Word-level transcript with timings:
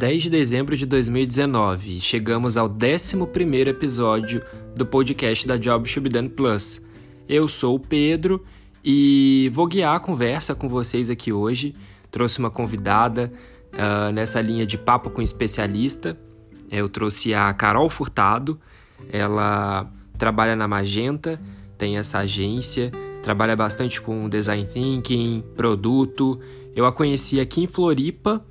10 0.00 0.22
de 0.22 0.30
dezembro 0.30 0.74
de 0.78 0.86
2019 0.86 1.98
e 1.98 2.00
chegamos 2.00 2.56
ao 2.56 2.70
11 2.70 3.18
episódio 3.68 4.42
do 4.74 4.86
podcast 4.86 5.46
da 5.46 5.58
Job 5.58 5.86
Should 5.86 6.08
Be 6.08 6.14
Done 6.18 6.30
Plus. 6.30 6.80
Eu 7.28 7.46
sou 7.46 7.74
o 7.74 7.78
Pedro 7.78 8.42
e 8.82 9.50
vou 9.52 9.66
guiar 9.66 9.94
a 9.94 10.00
conversa 10.00 10.54
com 10.54 10.70
vocês 10.70 11.10
aqui 11.10 11.34
hoje. 11.34 11.74
Trouxe 12.10 12.38
uma 12.38 12.50
convidada 12.50 13.30
uh, 13.74 14.10
nessa 14.10 14.40
linha 14.40 14.64
de 14.64 14.78
papo 14.78 15.10
com 15.10 15.20
especialista. 15.20 16.18
Eu 16.70 16.88
trouxe 16.88 17.34
a 17.34 17.52
Carol 17.52 17.90
Furtado, 17.90 18.58
ela 19.12 19.86
trabalha 20.16 20.56
na 20.56 20.66
Magenta, 20.66 21.38
tem 21.76 21.98
essa 21.98 22.20
agência, 22.20 22.90
trabalha 23.22 23.54
bastante 23.54 24.00
com 24.00 24.30
design 24.30 24.66
thinking, 24.66 25.44
produto. 25.54 26.40
Eu 26.74 26.86
a 26.86 26.92
conheci 26.92 27.38
aqui 27.38 27.64
em 27.64 27.66
Floripa 27.66 28.42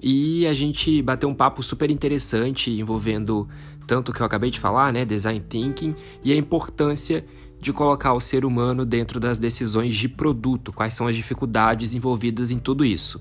e 0.00 0.46
a 0.46 0.54
gente 0.54 1.02
bateu 1.02 1.28
um 1.28 1.34
papo 1.34 1.62
super 1.62 1.90
interessante 1.90 2.70
envolvendo 2.70 3.48
tanto 3.86 4.10
o 4.10 4.14
que 4.14 4.20
eu 4.20 4.26
acabei 4.26 4.50
de 4.50 4.60
falar, 4.60 4.92
né, 4.92 5.04
design 5.04 5.40
thinking, 5.40 5.94
e 6.22 6.32
a 6.32 6.36
importância 6.36 7.24
de 7.60 7.72
colocar 7.72 8.12
o 8.12 8.20
ser 8.20 8.44
humano 8.44 8.84
dentro 8.84 9.18
das 9.18 9.38
decisões 9.38 9.94
de 9.94 10.08
produto, 10.08 10.72
quais 10.72 10.94
são 10.94 11.06
as 11.06 11.16
dificuldades 11.16 11.94
envolvidas 11.94 12.50
em 12.50 12.58
tudo 12.58 12.84
isso. 12.84 13.20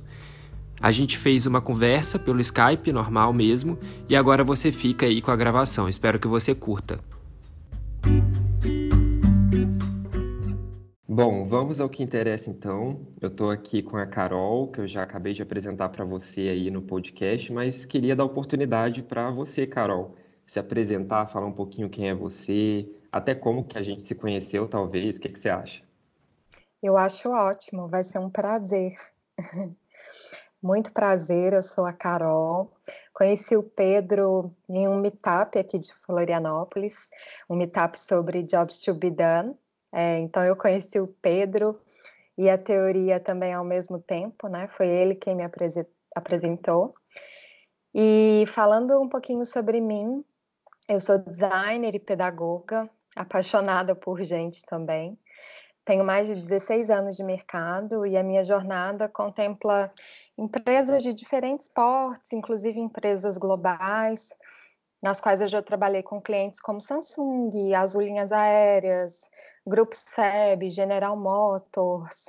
A 0.79 0.91
gente 0.91 1.17
fez 1.17 1.47
uma 1.47 1.59
conversa 1.59 2.19
pelo 2.19 2.39
Skype, 2.39 2.91
normal 2.91 3.33
mesmo, 3.33 3.79
e 4.07 4.15
agora 4.15 4.43
você 4.43 4.71
fica 4.71 5.07
aí 5.07 5.21
com 5.21 5.31
a 5.31 5.35
gravação. 5.35 5.89
Espero 5.89 6.19
que 6.19 6.27
você 6.27 6.53
curta. 6.53 6.99
Bom, 11.17 11.47
vamos 11.47 11.81
ao 11.81 11.89
que 11.89 12.03
interessa 12.03 12.51
então. 12.51 13.07
Eu 13.19 13.29
estou 13.29 13.49
aqui 13.49 13.81
com 13.81 13.97
a 13.97 14.05
Carol, 14.05 14.67
que 14.67 14.81
eu 14.81 14.85
já 14.85 15.01
acabei 15.01 15.33
de 15.33 15.41
apresentar 15.41 15.89
para 15.89 16.05
você 16.05 16.41
aí 16.41 16.69
no 16.69 16.79
podcast, 16.79 17.51
mas 17.51 17.85
queria 17.85 18.15
dar 18.15 18.23
oportunidade 18.23 19.01
para 19.01 19.31
você, 19.31 19.65
Carol, 19.65 20.13
se 20.45 20.59
apresentar, 20.59 21.25
falar 21.25 21.47
um 21.47 21.51
pouquinho 21.51 21.89
quem 21.89 22.07
é 22.07 22.13
você, 22.13 22.87
até 23.11 23.33
como 23.33 23.63
que 23.63 23.79
a 23.79 23.81
gente 23.81 24.03
se 24.03 24.13
conheceu, 24.13 24.67
talvez. 24.67 25.17
O 25.17 25.21
que, 25.21 25.29
que 25.29 25.39
você 25.39 25.49
acha? 25.49 25.81
Eu 26.83 26.95
acho 26.95 27.31
ótimo, 27.31 27.87
vai 27.87 28.03
ser 28.03 28.19
um 28.19 28.29
prazer. 28.29 28.93
Muito 30.61 30.93
prazer, 30.93 31.53
eu 31.53 31.63
sou 31.63 31.87
a 31.87 31.93
Carol. 31.93 32.71
Conheci 33.11 33.57
o 33.57 33.63
Pedro 33.63 34.53
em 34.69 34.87
um 34.87 35.01
meetup 35.01 35.57
aqui 35.57 35.79
de 35.79 35.91
Florianópolis, 35.95 37.09
um 37.49 37.55
meetup 37.55 37.99
sobre 37.99 38.43
jobs 38.43 38.79
to 38.81 38.93
be 38.93 39.09
done. 39.09 39.55
É, 39.93 40.19
então 40.19 40.43
eu 40.43 40.55
conheci 40.55 40.99
o 40.99 41.07
Pedro 41.07 41.79
e 42.37 42.49
a 42.49 42.57
teoria 42.57 43.19
também 43.19 43.53
ao 43.53 43.63
mesmo 43.63 43.99
tempo, 43.99 44.47
né? 44.47 44.67
Foi 44.67 44.87
ele 44.87 45.15
quem 45.15 45.35
me 45.35 45.43
apresentou. 46.15 46.93
E 47.93 48.45
falando 48.47 49.01
um 49.01 49.09
pouquinho 49.09 49.45
sobre 49.45 49.81
mim, 49.81 50.23
eu 50.87 50.99
sou 50.99 51.17
designer 51.17 51.95
e 51.95 51.99
pedagoga, 51.99 52.89
apaixonada 53.15 53.95
por 53.95 54.21
gente 54.21 54.63
também. 54.65 55.17
Tenho 55.83 56.03
mais 56.03 56.27
de 56.27 56.35
16 56.35 56.89
anos 56.89 57.15
de 57.15 57.23
mercado 57.23 58.05
e 58.05 58.17
a 58.17 58.23
minha 58.23 58.43
jornada 58.43 59.07
contempla 59.07 59.91
empresas 60.37 61.01
de 61.01 61.13
diferentes 61.13 61.69
portes, 61.69 62.33
inclusive 62.33 62.79
empresas 62.79 63.37
globais, 63.37 64.29
nas 65.01 65.21
quais 65.21 65.41
eu 65.41 65.47
já 65.47 65.61
trabalhei 65.61 66.01
com 66.01 66.21
clientes 66.21 66.59
como 66.59 66.81
Samsung, 66.81 67.73
Azul 67.73 68.01
Linhas 68.01 68.31
Aéreas, 68.31 69.29
Grupo 69.65 69.95
SEB, 69.95 70.69
General 70.69 71.15
Motors. 71.15 72.25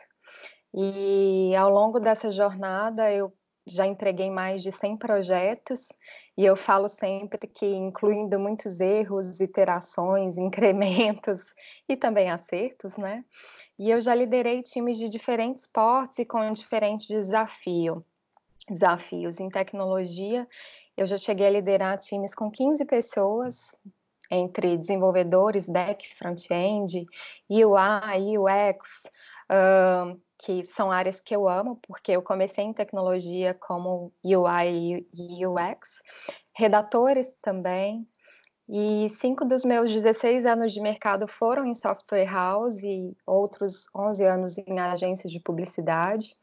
E 0.75 1.55
ao 1.57 1.71
longo 1.71 1.99
dessa 1.99 2.31
jornada 2.31 3.11
eu 3.11 3.33
já 3.67 3.87
entreguei 3.87 4.31
mais 4.31 4.63
de 4.63 4.73
100 4.73 4.97
projetos 4.97 5.89
e 6.37 6.45
eu 6.45 6.57
falo 6.57 6.89
sempre 6.89 7.47
que 7.47 7.67
incluindo 7.67 8.39
muitos 8.39 8.81
erros, 8.81 9.41
iterações, 9.41 10.37
incrementos 10.39 11.53
e 11.89 11.97
também 11.97 12.31
acertos, 12.31 12.97
né? 12.97 13.25
E 13.79 13.91
eu 13.91 14.01
já 14.01 14.15
liderei 14.15 14.63
times 14.63 14.99
de 14.99 15.09
diferentes 15.09 15.67
portes 15.67 16.19
e 16.19 16.25
com 16.25 16.53
diferentes 16.53 17.07
desafio, 17.07 18.05
desafios 18.69 19.39
em 19.39 19.49
tecnologia 19.49 20.49
eu 20.99 21.07
já 21.07 21.17
cheguei 21.17 21.47
a 21.47 21.51
liderar 21.51 21.97
times 21.99 22.35
com 22.35 22.51
15 22.51 22.85
pessoas, 22.85 23.75
entre 24.29 24.77
desenvolvedores, 24.77 25.69
back, 25.69 26.05
front-end, 26.17 27.07
UI, 27.49 28.37
UX, 28.37 29.05
que 30.37 30.65
são 30.65 30.91
áreas 30.91 31.21
que 31.21 31.35
eu 31.35 31.49
amo, 31.49 31.79
porque 31.87 32.11
eu 32.11 32.21
comecei 32.21 32.65
em 32.65 32.73
tecnologia 32.73 33.55
como 33.55 34.13
UI 34.25 35.07
e 35.15 35.47
UX, 35.47 35.89
redatores 36.53 37.33
também, 37.41 38.05
e 38.69 39.09
cinco 39.11 39.45
dos 39.45 39.65
meus 39.65 39.93
16 39.93 40.45
anos 40.45 40.73
de 40.73 40.81
mercado 40.81 41.29
foram 41.29 41.65
em 41.65 41.77
software 41.77 42.27
house 42.27 42.83
e 42.83 43.17
outros 43.25 43.89
11 43.95 44.25
anos 44.25 44.59
em 44.59 44.81
agências 44.81 45.33
de 45.33 45.39
publicidade 45.39 46.37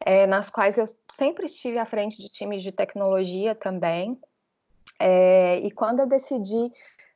é, 0.00 0.26
nas 0.26 0.50
quais 0.50 0.78
eu 0.78 0.84
sempre 1.10 1.46
estive 1.46 1.78
à 1.78 1.86
frente 1.86 2.18
de 2.18 2.28
times 2.28 2.62
de 2.62 2.72
tecnologia 2.72 3.54
também. 3.54 4.18
É, 4.98 5.58
e 5.58 5.70
quando 5.70 6.00
eu 6.00 6.06
decidi 6.06 6.72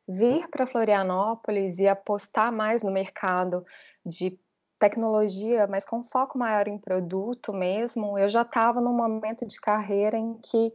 vir 0.07 0.49
para 0.49 0.67
Florianópolis 0.67 1.79
e 1.79 1.89
apostar 1.89 2.53
mais 2.53 2.83
no 2.83 2.91
mercado 2.91 3.65
de 4.05 4.39
tecnologia, 4.79 5.67
mas 5.69 5.87
com 5.87 6.03
foco 6.03 6.37
maior 6.37 6.67
em 6.67 6.77
produto 6.77 7.53
mesmo, 7.53 8.19
eu 8.19 8.29
já 8.29 8.43
estava 8.43 8.81
num 8.81 8.93
momento 8.93 9.47
de 9.47 9.61
carreira 9.61 10.17
em 10.17 10.35
que 10.35 10.73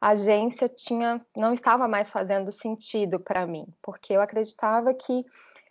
a 0.00 0.08
agência 0.08 0.66
tinha 0.66 1.20
não 1.36 1.52
estava 1.52 1.86
mais 1.86 2.08
fazendo 2.08 2.50
sentido 2.50 3.20
para 3.20 3.46
mim, 3.46 3.66
porque 3.82 4.14
eu 4.14 4.22
acreditava 4.22 4.94
que 4.94 5.26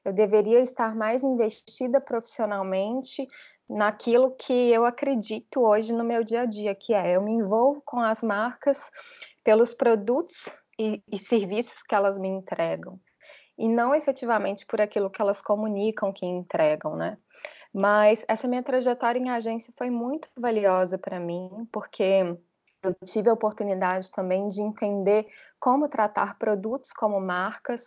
eu 0.06 0.14
deveria 0.14 0.60
estar 0.60 0.96
mais 0.96 1.24
investida 1.24 2.00
profissionalmente 2.00 3.28
naquilo 3.70 4.32
que 4.32 4.72
eu 4.72 4.84
acredito 4.84 5.62
hoje 5.62 5.94
no 5.94 6.04
meu 6.04 6.24
dia 6.24 6.42
a 6.42 6.46
dia, 6.46 6.74
que 6.74 6.94
é 6.94 7.16
eu 7.16 7.22
me 7.22 7.34
envolvo 7.34 7.82
com 7.86 8.00
as 8.00 8.24
marcas 8.24 8.90
pelos 9.44 9.74
produtos 9.74 10.50
e, 10.78 11.04
e 11.12 11.18
serviços 11.18 11.84
que 11.84 11.94
elas 11.94 12.18
me 12.18 12.28
entregam, 12.28 13.00
e 13.58 13.68
não 13.68 13.94
efetivamente 13.94 14.66
por 14.66 14.82
aquilo 14.82 15.10
que 15.10 15.22
elas 15.22 15.42
comunicam 15.42 16.12
que 16.12 16.26
entregam, 16.26 16.96
né? 16.96 17.18
Mas 17.72 18.26
essa 18.28 18.48
minha 18.48 18.64
trajetória 18.64 19.20
em 19.20 19.30
agência 19.30 19.72
foi 19.78 19.92
muito 19.92 20.28
valiosa 20.36 20.98
para 20.98 21.20
mim, 21.20 21.68
porque 21.72 22.36
eu 22.82 22.96
tive 23.06 23.30
a 23.30 23.34
oportunidade 23.34 24.10
também 24.10 24.48
de 24.48 24.62
entender 24.62 25.28
como 25.60 25.88
tratar 25.88 26.38
produtos 26.40 26.92
como 26.92 27.20
marcas 27.20 27.84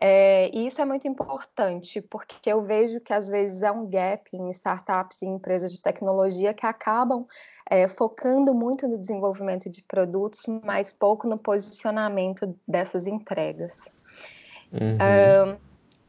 é, 0.00 0.50
e 0.52 0.66
isso 0.66 0.80
é 0.80 0.84
muito 0.84 1.06
importante, 1.06 2.00
porque 2.00 2.50
eu 2.50 2.62
vejo 2.62 3.00
que 3.00 3.12
às 3.12 3.28
vezes 3.28 3.62
é 3.62 3.70
um 3.70 3.88
gap 3.88 4.28
em 4.34 4.50
startups 4.50 5.22
e 5.22 5.26
empresas 5.26 5.72
de 5.72 5.80
tecnologia 5.80 6.54
que 6.54 6.66
acabam 6.66 7.26
é, 7.70 7.86
focando 7.86 8.54
muito 8.54 8.88
no 8.88 8.98
desenvolvimento 8.98 9.70
de 9.70 9.82
produtos, 9.82 10.42
mas 10.64 10.92
pouco 10.92 11.28
no 11.28 11.38
posicionamento 11.38 12.58
dessas 12.66 13.06
entregas. 13.06 13.88
Uhum. 14.72 15.52
Um, 15.52 15.56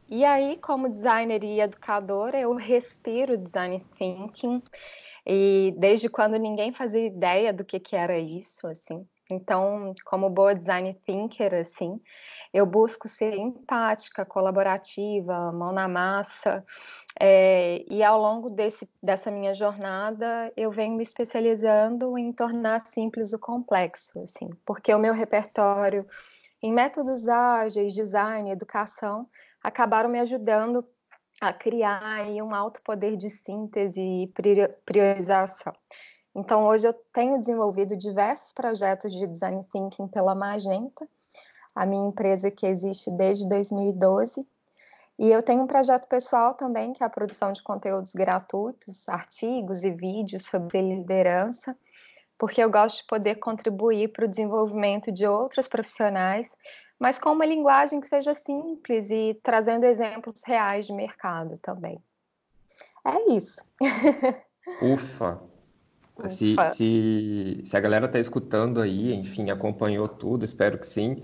e 0.08 0.24
aí, 0.24 0.56
como 0.56 0.88
designer 0.88 1.42
e 1.42 1.60
educadora, 1.60 2.38
eu 2.38 2.54
respiro 2.54 3.36
design 3.36 3.84
thinking, 3.98 4.62
e 5.26 5.74
desde 5.78 6.08
quando 6.08 6.36
ninguém 6.36 6.72
fazia 6.72 7.06
ideia 7.06 7.52
do 7.52 7.64
que, 7.64 7.80
que 7.80 7.96
era 7.96 8.18
isso, 8.18 8.66
assim. 8.66 9.06
Então, 9.30 9.94
como 10.04 10.28
boa 10.28 10.54
design 10.54 10.94
thinker, 11.06 11.54
assim, 11.54 11.98
eu 12.54 12.64
busco 12.64 13.08
ser 13.08 13.34
empática, 13.34 14.24
colaborativa, 14.24 15.50
mão 15.50 15.72
na 15.72 15.88
massa, 15.88 16.64
é, 17.18 17.84
e 17.90 18.00
ao 18.02 18.20
longo 18.20 18.48
desse, 18.48 18.88
dessa 19.02 19.28
minha 19.28 19.52
jornada 19.52 20.52
eu 20.56 20.70
venho 20.70 20.96
me 20.96 21.02
especializando 21.02 22.16
em 22.16 22.32
tornar 22.32 22.80
simples 22.82 23.32
o 23.32 23.40
complexo, 23.40 24.20
assim, 24.20 24.48
porque 24.64 24.94
o 24.94 25.00
meu 25.00 25.12
repertório 25.12 26.06
em 26.62 26.72
métodos 26.72 27.28
ágeis, 27.28 27.92
design, 27.92 28.48
educação, 28.50 29.28
acabaram 29.60 30.08
me 30.08 30.20
ajudando 30.20 30.86
a 31.40 31.52
criar 31.52 32.02
aí 32.04 32.40
um 32.40 32.54
alto 32.54 32.80
poder 32.82 33.16
de 33.16 33.28
síntese 33.30 34.00
e 34.00 34.32
priorização. 34.84 35.72
Então, 36.34 36.66
hoje 36.66 36.86
eu 36.86 36.94
tenho 37.12 37.38
desenvolvido 37.38 37.96
diversos 37.96 38.52
projetos 38.52 39.12
de 39.12 39.26
design 39.26 39.64
thinking 39.72 40.08
pela 40.08 40.34
Magenta, 40.34 41.06
a 41.74 41.84
minha 41.84 42.08
empresa 42.08 42.50
que 42.50 42.66
existe 42.66 43.10
desde 43.10 43.48
2012. 43.48 44.46
E 45.18 45.30
eu 45.30 45.42
tenho 45.42 45.62
um 45.62 45.66
projeto 45.66 46.08
pessoal 46.08 46.54
também, 46.54 46.92
que 46.92 47.02
é 47.02 47.06
a 47.06 47.10
produção 47.10 47.52
de 47.52 47.62
conteúdos 47.62 48.12
gratuitos, 48.12 49.08
artigos 49.08 49.84
e 49.84 49.90
vídeos 49.90 50.44
sobre 50.46 50.80
liderança, 50.80 51.76
porque 52.38 52.62
eu 52.62 52.70
gosto 52.70 52.98
de 52.98 53.06
poder 53.06 53.36
contribuir 53.36 54.08
para 54.08 54.24
o 54.24 54.28
desenvolvimento 54.28 55.12
de 55.12 55.26
outros 55.26 55.68
profissionais, 55.68 56.48
mas 56.98 57.18
com 57.18 57.30
uma 57.30 57.46
linguagem 57.46 58.00
que 58.00 58.08
seja 58.08 58.34
simples 58.34 59.08
e 59.10 59.38
trazendo 59.42 59.84
exemplos 59.84 60.42
reais 60.44 60.86
de 60.86 60.92
mercado 60.92 61.58
também. 61.58 61.98
É 63.04 63.32
isso. 63.32 63.62
Ufa! 64.82 65.40
Se, 66.28 66.54
se, 66.74 67.62
se, 67.64 67.76
a 67.76 67.80
galera 67.80 68.06
está 68.06 68.20
escutando 68.20 68.80
aí, 68.80 69.12
enfim, 69.12 69.50
acompanhou 69.50 70.08
tudo, 70.08 70.44
espero 70.44 70.78
que 70.78 70.86
sim, 70.86 71.20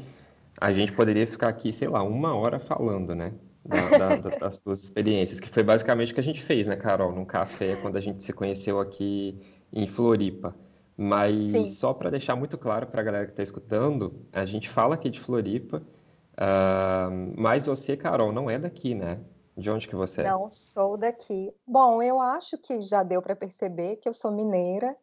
a 0.60 0.72
gente 0.72 0.92
poderia 0.92 1.26
ficar 1.26 1.48
aqui, 1.48 1.72
sei 1.72 1.88
lá, 1.88 2.02
uma 2.02 2.34
hora 2.36 2.60
falando, 2.60 3.14
né? 3.14 3.32
Da, 3.64 4.16
da, 4.16 4.30
das 4.38 4.56
suas 4.56 4.84
experiências, 4.84 5.40
que 5.40 5.48
foi 5.48 5.62
basicamente 5.62 6.12
o 6.12 6.14
que 6.14 6.20
a 6.20 6.24
gente 6.24 6.42
fez, 6.42 6.66
né, 6.66 6.76
Carol, 6.76 7.12
num 7.12 7.24
café, 7.24 7.76
quando 7.76 7.96
a 7.96 8.00
gente 8.00 8.22
se 8.22 8.32
conheceu 8.32 8.78
aqui 8.78 9.40
em 9.72 9.86
Floripa. 9.86 10.54
Mas 10.96 11.34
Sim. 11.50 11.66
só 11.66 11.94
para 11.94 12.10
deixar 12.10 12.36
muito 12.36 12.58
claro 12.58 12.86
para 12.86 13.00
a 13.00 13.04
galera 13.04 13.24
que 13.24 13.32
está 13.32 13.42
escutando, 13.42 14.26
a 14.30 14.44
gente 14.44 14.68
fala 14.68 14.96
aqui 14.96 15.08
de 15.08 15.18
Floripa, 15.18 15.78
uh, 15.78 17.34
mas 17.38 17.64
você, 17.64 17.96
Carol, 17.96 18.30
não 18.32 18.50
é 18.50 18.58
daqui, 18.58 18.94
né? 18.94 19.18
De 19.56 19.70
onde 19.70 19.88
que 19.88 19.96
você 19.96 20.20
é? 20.20 20.24
Não 20.24 20.50
sou 20.50 20.98
daqui. 20.98 21.50
Bom, 21.66 22.02
eu 22.02 22.20
acho 22.20 22.58
que 22.58 22.82
já 22.82 23.02
deu 23.02 23.22
para 23.22 23.34
perceber 23.34 23.96
que 23.96 24.08
eu 24.08 24.12
sou 24.12 24.30
mineira. 24.30 24.94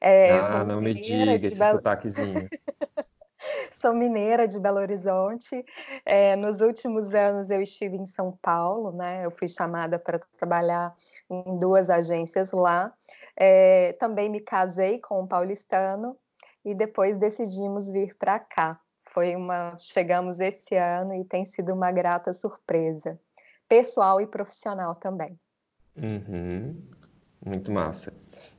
É, 0.00 0.38
ah, 0.38 0.44
sou 0.44 0.64
não 0.64 0.80
me 0.80 0.94
diga 0.94 1.34
esse 1.34 1.58
Belo... 1.58 1.78
sotaquezinho. 1.78 2.48
sou 3.72 3.94
mineira 3.94 4.46
de 4.46 4.58
Belo 4.58 4.78
Horizonte. 4.78 5.64
É, 6.04 6.36
nos 6.36 6.60
últimos 6.60 7.14
anos 7.14 7.50
eu 7.50 7.60
estive 7.60 7.96
em 7.96 8.06
São 8.06 8.32
Paulo, 8.42 8.92
né? 8.92 9.24
Eu 9.24 9.30
fui 9.30 9.48
chamada 9.48 9.98
para 9.98 10.20
trabalhar 10.38 10.94
em 11.28 11.58
duas 11.58 11.90
agências 11.90 12.52
lá. 12.52 12.92
É, 13.36 13.94
também 13.94 14.28
me 14.28 14.40
casei 14.40 14.98
com 14.98 15.22
um 15.22 15.26
paulistano 15.26 16.16
e 16.64 16.74
depois 16.74 17.18
decidimos 17.18 17.88
vir 17.88 18.16
para 18.16 18.38
cá. 18.38 18.80
Foi 19.12 19.34
uma, 19.34 19.76
chegamos 19.78 20.38
esse 20.38 20.76
ano 20.76 21.14
e 21.14 21.24
tem 21.24 21.44
sido 21.44 21.74
uma 21.74 21.90
grata 21.90 22.32
surpresa 22.32 23.18
pessoal 23.70 24.20
e 24.20 24.26
profissional 24.26 24.96
também. 24.96 25.38
Uhum. 25.96 26.76
Muito 27.46 27.70
massa. 27.70 28.12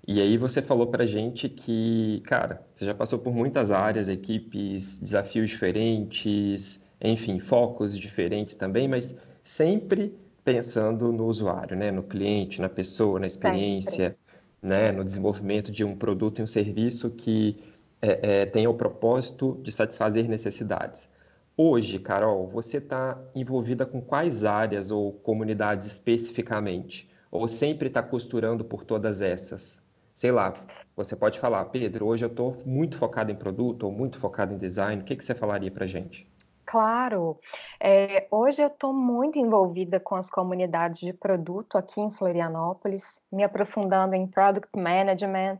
E 0.08 0.20
aí 0.20 0.36
você 0.38 0.62
falou 0.62 0.88
para 0.88 1.06
gente 1.06 1.48
que, 1.48 2.22
cara, 2.26 2.66
você 2.74 2.86
já 2.86 2.94
passou 2.94 3.20
por 3.20 3.34
muitas 3.34 3.72
áreas, 3.72 4.10
equipes, 4.10 4.98
desafios 5.00 5.50
diferentes, 5.50 6.84
enfim, 7.00 7.40
focos 7.40 7.98
diferentes 7.98 8.56
também, 8.56 8.88
mas 8.88 9.16
sempre 9.44 10.16
pensando 10.44 11.12
no 11.12 11.28
usuário, 11.28 11.78
né? 11.78 11.92
No 11.92 12.04
cliente, 12.04 12.62
na 12.62 12.70
pessoa, 12.70 13.20
na 13.20 13.28
experiência, 13.28 14.16
né? 14.62 14.92
No 14.92 15.04
desenvolvimento 15.04 15.72
de 15.72 15.84
um 15.84 15.96
produto 15.96 16.40
e 16.40 16.44
um 16.44 16.48
serviço 16.48 17.12
que 17.12 17.64
é, 18.02 18.42
é, 18.42 18.46
tenha 18.46 18.70
o 18.70 18.74
propósito 18.74 19.60
de 19.64 19.72
satisfazer 19.72 20.28
necessidades. 20.28 21.08
Hoje, 21.56 22.00
Carol, 22.00 22.48
você 22.48 22.78
está 22.78 23.22
envolvida 23.36 23.86
com 23.86 24.02
quais 24.02 24.46
áreas 24.46 24.90
ou 24.90 25.14
comunidades 25.14 25.86
especificamente? 25.88 27.10
Ou 27.30 27.48
sempre 27.48 27.88
está 27.88 28.02
costurando 28.02 28.66
por 28.66 28.84
todas 28.84 29.22
essas? 29.22 29.81
Sei 30.22 30.32
lá, 30.32 30.54
você 30.96 31.16
pode 31.16 31.40
falar, 31.40 31.66
Pedro, 31.66 32.06
hoje 32.06 32.24
eu 32.24 32.30
estou 32.30 32.56
muito 32.64 32.96
focado 32.96 33.32
em 33.32 33.36
produto 33.36 33.88
ou 33.88 33.92
muito 33.92 34.20
focado 34.20 34.54
em 34.54 34.58
design. 34.60 35.02
O 35.02 35.04
que, 35.04 35.16
que 35.16 35.26
você 35.26 35.34
falaria 35.34 35.72
para 35.72 35.88
gente? 35.88 36.32
Claro, 36.64 37.40
é, 37.80 38.28
hoje 38.30 38.62
eu 38.62 38.68
estou 38.68 38.94
muito 38.94 39.40
envolvida 39.40 40.00
com 40.00 40.14
as 40.14 40.30
comunidades 40.30 41.00
de 41.00 41.12
produto 41.12 41.76
aqui 41.76 42.00
em 42.00 42.12
Florianópolis, 42.12 43.20
me 43.32 43.44
aprofundando 43.44 44.14
em 44.14 44.28
Product 44.28 44.70
Management, 44.80 45.58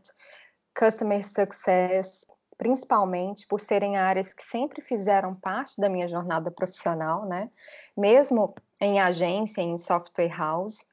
Customer 0.78 1.26
Success, 1.26 2.24
principalmente 2.56 3.44
por 3.48 3.58
serem 3.58 3.96
áreas 3.96 4.32
que 4.32 4.44
sempre 4.46 4.80
fizeram 4.80 5.34
parte 5.34 5.80
da 5.80 5.88
minha 5.88 6.06
jornada 6.06 6.52
profissional, 6.52 7.26
né? 7.26 7.50
Mesmo 7.96 8.54
em 8.80 9.00
agência, 9.00 9.60
em 9.60 9.76
software 9.76 10.28
house. 10.28 10.86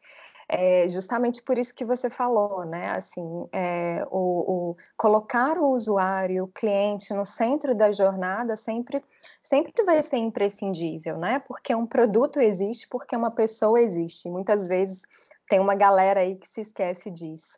É 0.52 0.88
justamente 0.88 1.44
por 1.44 1.60
isso 1.60 1.76
que 1.76 1.86
você 1.86 2.10
falou, 2.10 2.66
né? 2.66 2.90
Assim, 2.90 3.48
é, 3.54 4.04
o, 4.10 4.72
o, 4.72 4.78
colocar 4.98 5.60
o 5.60 5.70
usuário, 5.70 6.46
o 6.46 6.48
cliente 6.48 7.14
no 7.14 7.24
centro 7.24 7.76
da 7.76 7.92
jornada 7.92 8.56
sempre, 8.58 9.04
sempre 9.44 9.84
vai 9.84 10.02
ser 10.02 10.18
imprescindível, 10.18 11.20
né? 11.20 11.40
Porque 11.48 11.76
um 11.76 11.86
produto 11.86 12.40
existe, 12.40 12.88
porque 12.88 13.16
uma 13.16 13.30
pessoa 13.30 13.80
existe. 13.80 14.28
Muitas 14.28 14.68
vezes 14.68 15.04
tem 15.48 15.60
uma 15.60 15.76
galera 15.76 16.22
aí 16.22 16.36
que 16.36 16.48
se 16.48 16.62
esquece 16.62 17.12
disso 17.12 17.56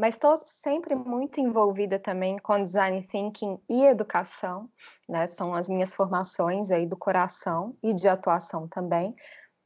mas 0.00 0.14
estou 0.14 0.34
sempre 0.46 0.94
muito 0.94 1.40
envolvida 1.40 1.98
também 1.98 2.38
com 2.38 2.64
design 2.64 3.02
thinking 3.02 3.60
e 3.68 3.84
educação, 3.84 4.66
né? 5.06 5.26
São 5.26 5.54
as 5.54 5.68
minhas 5.68 5.94
formações 5.94 6.70
aí 6.70 6.86
do 6.86 6.96
coração 6.96 7.76
e 7.82 7.92
de 7.92 8.08
atuação 8.08 8.66
também. 8.66 9.14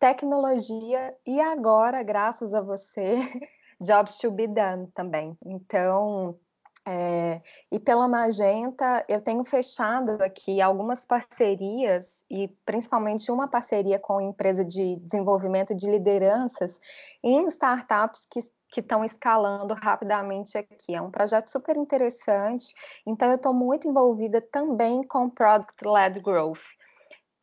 Tecnologia 0.04 1.16
e 1.26 1.40
agora, 1.40 2.02
graças 2.02 2.52
a 2.52 2.60
você, 2.60 3.16
jobs 3.80 4.18
to 4.18 4.30
be 4.30 4.46
done 4.46 4.86
também. 4.88 5.34
Então, 5.42 6.38
é, 6.86 7.40
e 7.72 7.80
pela 7.80 8.06
Magenta, 8.06 9.02
eu 9.08 9.22
tenho 9.22 9.42
fechado 9.44 10.22
aqui 10.22 10.60
algumas 10.60 11.06
parcerias, 11.06 12.22
e 12.30 12.48
principalmente 12.66 13.32
uma 13.32 13.48
parceria 13.48 13.98
com 13.98 14.18
a 14.18 14.22
empresa 14.22 14.62
de 14.62 14.96
desenvolvimento 14.96 15.74
de 15.74 15.90
lideranças 15.90 16.78
em 17.22 17.46
startups 17.46 18.26
que 18.30 18.40
que 18.74 18.80
estão 18.80 19.04
escalando 19.04 19.72
rapidamente 19.72 20.58
aqui. 20.58 20.96
É 20.96 21.00
um 21.00 21.10
projeto 21.10 21.46
super 21.46 21.76
interessante, 21.76 22.74
então 23.06 23.28
eu 23.28 23.36
estou 23.36 23.54
muito 23.54 23.86
envolvida 23.86 24.40
também 24.40 25.04
com 25.04 25.30
Product 25.30 25.86
Led 25.86 26.18
Growth. 26.18 26.73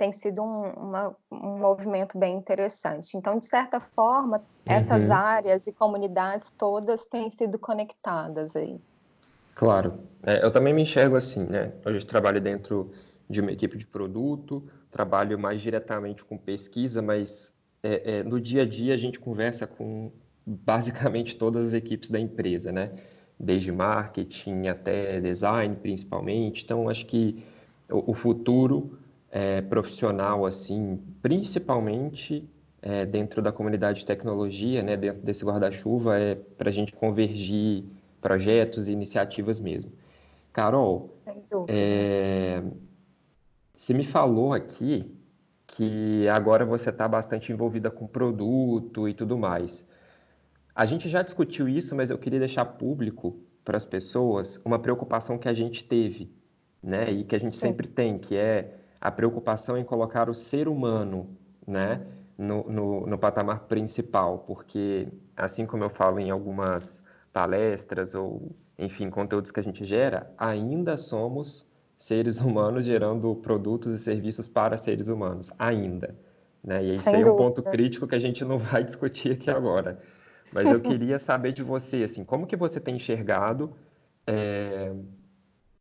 Tem 0.02 0.12
sido 0.12 0.42
um, 0.42 0.72
uma, 0.72 1.16
um 1.32 1.60
movimento 1.60 2.18
bem 2.18 2.36
interessante. 2.36 3.16
Então, 3.16 3.38
de 3.38 3.46
certa 3.46 3.80
forma, 3.80 4.42
essas 4.66 5.06
uhum. 5.06 5.14
áreas 5.14 5.68
e 5.68 5.72
comunidades 5.72 6.52
todas 6.58 7.06
têm 7.06 7.30
sido 7.30 7.60
conectadas 7.60 8.56
aí. 8.56 8.80
Claro. 9.54 10.00
É, 10.24 10.44
eu 10.44 10.50
também 10.50 10.74
me 10.74 10.82
enxergo 10.82 11.16
assim, 11.16 11.44
né? 11.44 11.72
Hoje 11.86 12.00
eu 12.00 12.08
trabalho 12.08 12.42
dentro 12.42 12.92
de 13.30 13.42
uma 13.42 13.52
equipe 13.52 13.78
de 13.78 13.86
produto, 13.86 14.68
trabalho 14.90 15.38
mais 15.38 15.62
diretamente 15.62 16.26
com 16.26 16.36
pesquisa, 16.36 17.00
mas 17.00 17.54
é, 17.84 18.22
é, 18.22 18.24
no 18.24 18.42
dia 18.42 18.64
a 18.64 18.66
dia 18.66 18.96
a 18.96 18.98
gente 18.98 19.20
conversa 19.20 19.68
com 19.68 20.12
basicamente 20.44 21.38
todas 21.38 21.68
as 21.68 21.74
equipes 21.76 22.10
da 22.10 22.20
empresa, 22.20 22.72
né? 22.72 22.92
Desde 23.40 23.72
marketing 23.72 24.66
até 24.66 25.22
design, 25.22 25.76
principalmente. 25.76 26.64
Então, 26.64 26.90
acho 26.90 27.06
que 27.06 27.46
o, 27.92 28.16
futuro 28.16 28.98
é, 29.32 29.62
profissional, 29.62 30.46
assim, 30.46 31.00
principalmente 31.22 32.48
é, 32.82 33.06
dentro 33.06 33.42
da 33.42 33.52
comunidade 33.52 34.02
de 34.02 34.06
tecnologia, 34.06 34.84
né, 34.84 34.98
dentro 34.98 35.22
desse 35.22 35.46
guarda-chuva, 35.46 36.20
é 36.20 36.36
para 36.36 36.70
a 36.70 36.74
gente 36.74 36.92
convergir 36.92 37.86
projetos 38.20 38.90
e 38.90 38.92
iniciativas 38.92 39.60
mesmo. 39.60 39.92
Carol, 40.52 41.16
é, 41.68 42.62
você 43.74 43.94
me 43.94 44.04
falou 44.04 44.54
aqui 44.54 45.10
que 45.66 46.28
agora 46.28 46.66
você 46.66 46.90
está 46.90 47.08
bastante 47.08 47.54
envolvida 47.54 47.90
com 47.90 48.06
produto 48.06 49.08
e 49.08 49.14
tudo 49.14 49.38
mais. 49.38 49.88
A 50.76 50.86
gente 50.86 51.08
já 51.08 51.22
discutiu 51.22 51.70
isso, 51.70 51.96
mas 51.96 52.10
eu 52.10 52.18
queria 52.18 52.40
deixar 52.40 52.66
público 52.66 53.40
para 53.64 53.78
as 53.78 53.86
pessoas 53.86 54.60
uma 54.66 54.78
preocupação 54.78 55.38
que 55.38 55.48
a 55.48 55.54
gente 55.54 55.86
teve, 55.86 56.30
né? 56.84 57.10
E 57.12 57.24
que 57.24 57.36
a 57.36 57.40
gente 57.40 57.54
Sim. 57.54 57.60
sempre 57.60 57.88
tem, 57.88 58.18
que 58.18 58.36
é 58.36 58.81
a 59.02 59.10
preocupação 59.10 59.78
em 59.78 59.84
colocar 59.84 60.30
o 60.30 60.34
ser 60.34 60.68
humano, 60.68 61.28
né? 61.68 62.06
No, 62.38 62.64
no, 62.64 63.06
no, 63.06 63.18
patamar 63.18 63.62
principal, 63.62 64.40
porque 64.48 65.08
assim 65.36 65.66
como 65.66 65.84
eu 65.84 65.90
falo 65.90 66.20
em 66.20 66.32
algumas 66.32 67.02
palestras 67.32 68.16
ou, 68.16 68.56
enfim, 68.80 69.10
conteúdos 69.10 69.52
que 69.52 69.60
a 69.60 69.64
gente 69.64 69.86
gera, 69.86 70.32
ainda 70.38 70.98
somos 70.98 71.68
seres 71.98 72.40
humanos 72.40 72.86
gerando 72.86 73.36
produtos 73.36 73.94
e 73.94 74.00
serviços 74.00 74.48
para 74.48 74.76
seres 74.76 75.08
humanos, 75.08 75.52
ainda. 75.60 76.16
Né? 76.64 76.84
E 76.84 76.96
isso 76.96 77.10
é 77.10 77.20
um 77.20 77.36
ponto 77.36 77.62
crítico 77.62 78.08
que 78.08 78.16
a 78.16 78.20
gente 78.20 78.44
não 78.44 78.58
vai 78.58 78.84
discutir 78.86 79.34
aqui 79.34 79.52
agora. 79.52 80.00
Mas 80.54 80.70
eu 80.70 80.82
queria 80.82 81.20
saber 81.20 81.54
de 81.54 81.64
você, 81.64 82.04
assim, 82.04 82.24
como 82.24 82.48
que 82.48 82.56
você 82.56 82.80
tem 82.80 82.96
enxergado 82.96 83.72
é, 84.26 84.92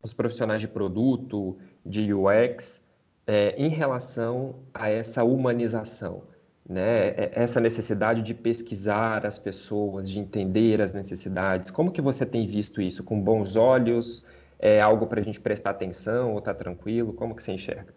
os 0.01 0.13
profissionais 0.13 0.61
de 0.61 0.67
produto, 0.67 1.57
de 1.85 2.13
UX, 2.13 2.81
é, 3.25 3.55
em 3.57 3.69
relação 3.69 4.55
a 4.73 4.89
essa 4.89 5.23
humanização, 5.23 6.23
né? 6.67 7.09
É, 7.09 7.31
essa 7.33 7.59
necessidade 7.59 8.21
de 8.21 8.33
pesquisar 8.33 9.25
as 9.25 9.37
pessoas, 9.37 10.09
de 10.09 10.19
entender 10.19 10.81
as 10.81 10.93
necessidades. 10.93 11.71
Como 11.71 11.91
que 11.91 12.01
você 12.01 12.25
tem 12.25 12.45
visto 12.45 12.81
isso? 12.81 13.03
Com 13.03 13.19
bons 13.21 13.55
olhos? 13.55 14.25
É 14.59 14.79
algo 14.79 15.07
para 15.07 15.19
a 15.19 15.23
gente 15.23 15.39
prestar 15.39 15.71
atenção 15.71 16.33
ou 16.33 16.39
está 16.39 16.53
tranquilo? 16.53 17.13
Como 17.13 17.35
que 17.35 17.41
você 17.41 17.51
enxerga? 17.51 17.93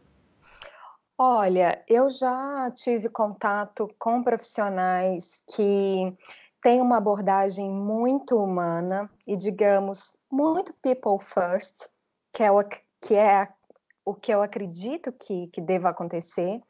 Olha, 1.16 1.84
eu 1.86 2.08
já 2.08 2.70
tive 2.74 3.08
contato 3.08 3.88
com 3.98 4.22
profissionais 4.22 5.42
que 5.54 6.12
tem 6.60 6.80
uma 6.80 6.96
abordagem 6.96 7.70
muito 7.70 8.36
humana 8.36 9.08
e, 9.26 9.36
digamos, 9.36 10.12
muito 10.32 10.72
people 10.82 11.18
first, 11.20 11.88
que 12.32 12.42
é 12.42 12.50
o 12.50 12.64
que, 12.64 13.14
é 13.14 13.48
o 14.04 14.14
que 14.14 14.32
eu 14.32 14.42
acredito 14.42 15.12
que, 15.12 15.48
que 15.48 15.60
deva 15.60 15.90
acontecer, 15.90 16.60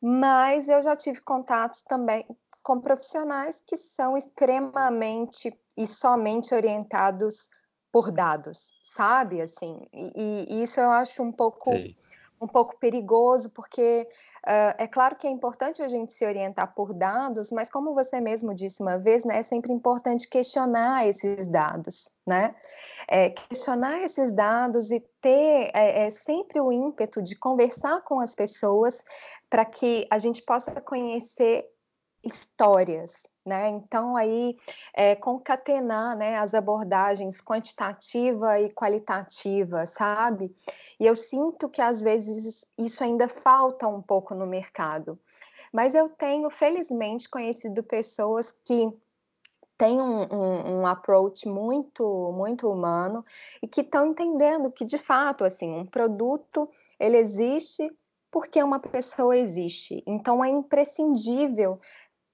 mas 0.00 0.68
eu 0.68 0.80
já 0.82 0.96
tive 0.96 1.20
contatos 1.20 1.82
também 1.82 2.26
com 2.62 2.80
profissionais 2.80 3.62
que 3.66 3.76
são 3.76 4.16
extremamente 4.16 5.52
e 5.76 5.86
somente 5.86 6.54
orientados 6.54 7.48
por 7.90 8.10
dados, 8.10 8.72
sabe? 8.84 9.42
Assim, 9.42 9.86
e, 9.92 10.46
e 10.48 10.62
isso 10.62 10.80
eu 10.80 10.90
acho 10.90 11.22
um 11.22 11.32
pouco 11.32 11.70
Sim 11.70 11.94
um 12.42 12.46
pouco 12.48 12.76
perigoso, 12.78 13.48
porque 13.50 14.06
uh, 14.44 14.74
é 14.76 14.88
claro 14.88 15.14
que 15.14 15.26
é 15.26 15.30
importante 15.30 15.80
a 15.80 15.86
gente 15.86 16.12
se 16.12 16.26
orientar 16.26 16.74
por 16.74 16.92
dados, 16.92 17.52
mas 17.52 17.70
como 17.70 17.94
você 17.94 18.20
mesmo 18.20 18.52
disse 18.52 18.82
uma 18.82 18.98
vez, 18.98 19.24
né, 19.24 19.38
é 19.38 19.42
sempre 19.42 19.72
importante 19.72 20.28
questionar 20.28 21.06
esses 21.06 21.46
dados, 21.46 22.12
né? 22.26 22.54
É, 23.08 23.30
questionar 23.30 24.02
esses 24.02 24.32
dados 24.32 24.90
e 24.90 25.00
ter 25.20 25.70
é, 25.72 26.06
é 26.06 26.10
sempre 26.10 26.60
o 26.60 26.72
ímpeto 26.72 27.22
de 27.22 27.36
conversar 27.36 28.00
com 28.02 28.18
as 28.18 28.34
pessoas 28.34 29.04
para 29.48 29.64
que 29.64 30.06
a 30.10 30.18
gente 30.18 30.42
possa 30.42 30.80
conhecer 30.80 31.68
histórias, 32.24 33.28
né? 33.44 33.68
Então 33.70 34.16
aí 34.16 34.56
é, 34.94 35.14
concatenar, 35.14 36.16
né, 36.16 36.36
as 36.38 36.54
abordagens 36.54 37.40
quantitativa 37.40 38.60
e 38.60 38.70
qualitativa, 38.70 39.86
sabe? 39.86 40.54
E 40.98 41.06
eu 41.06 41.16
sinto 41.16 41.68
que 41.68 41.82
às 41.82 42.00
vezes 42.00 42.66
isso 42.78 43.02
ainda 43.02 43.28
falta 43.28 43.88
um 43.88 44.00
pouco 44.00 44.34
no 44.34 44.46
mercado. 44.46 45.18
Mas 45.72 45.94
eu 45.94 46.08
tenho, 46.08 46.50
felizmente, 46.50 47.28
conhecido 47.28 47.82
pessoas 47.82 48.52
que 48.64 48.92
têm 49.78 50.00
um, 50.00 50.22
um, 50.32 50.80
um 50.80 50.86
approach 50.86 51.48
muito, 51.48 52.30
muito 52.36 52.70
humano 52.70 53.24
e 53.60 53.66
que 53.66 53.80
estão 53.80 54.06
entendendo 54.06 54.70
que, 54.70 54.84
de 54.84 54.98
fato, 54.98 55.44
assim, 55.44 55.72
um 55.72 55.86
produto 55.86 56.68
ele 57.00 57.16
existe 57.16 57.90
porque 58.30 58.62
uma 58.62 58.78
pessoa 58.78 59.36
existe. 59.36 60.02
Então 60.06 60.44
é 60.44 60.48
imprescindível 60.48 61.80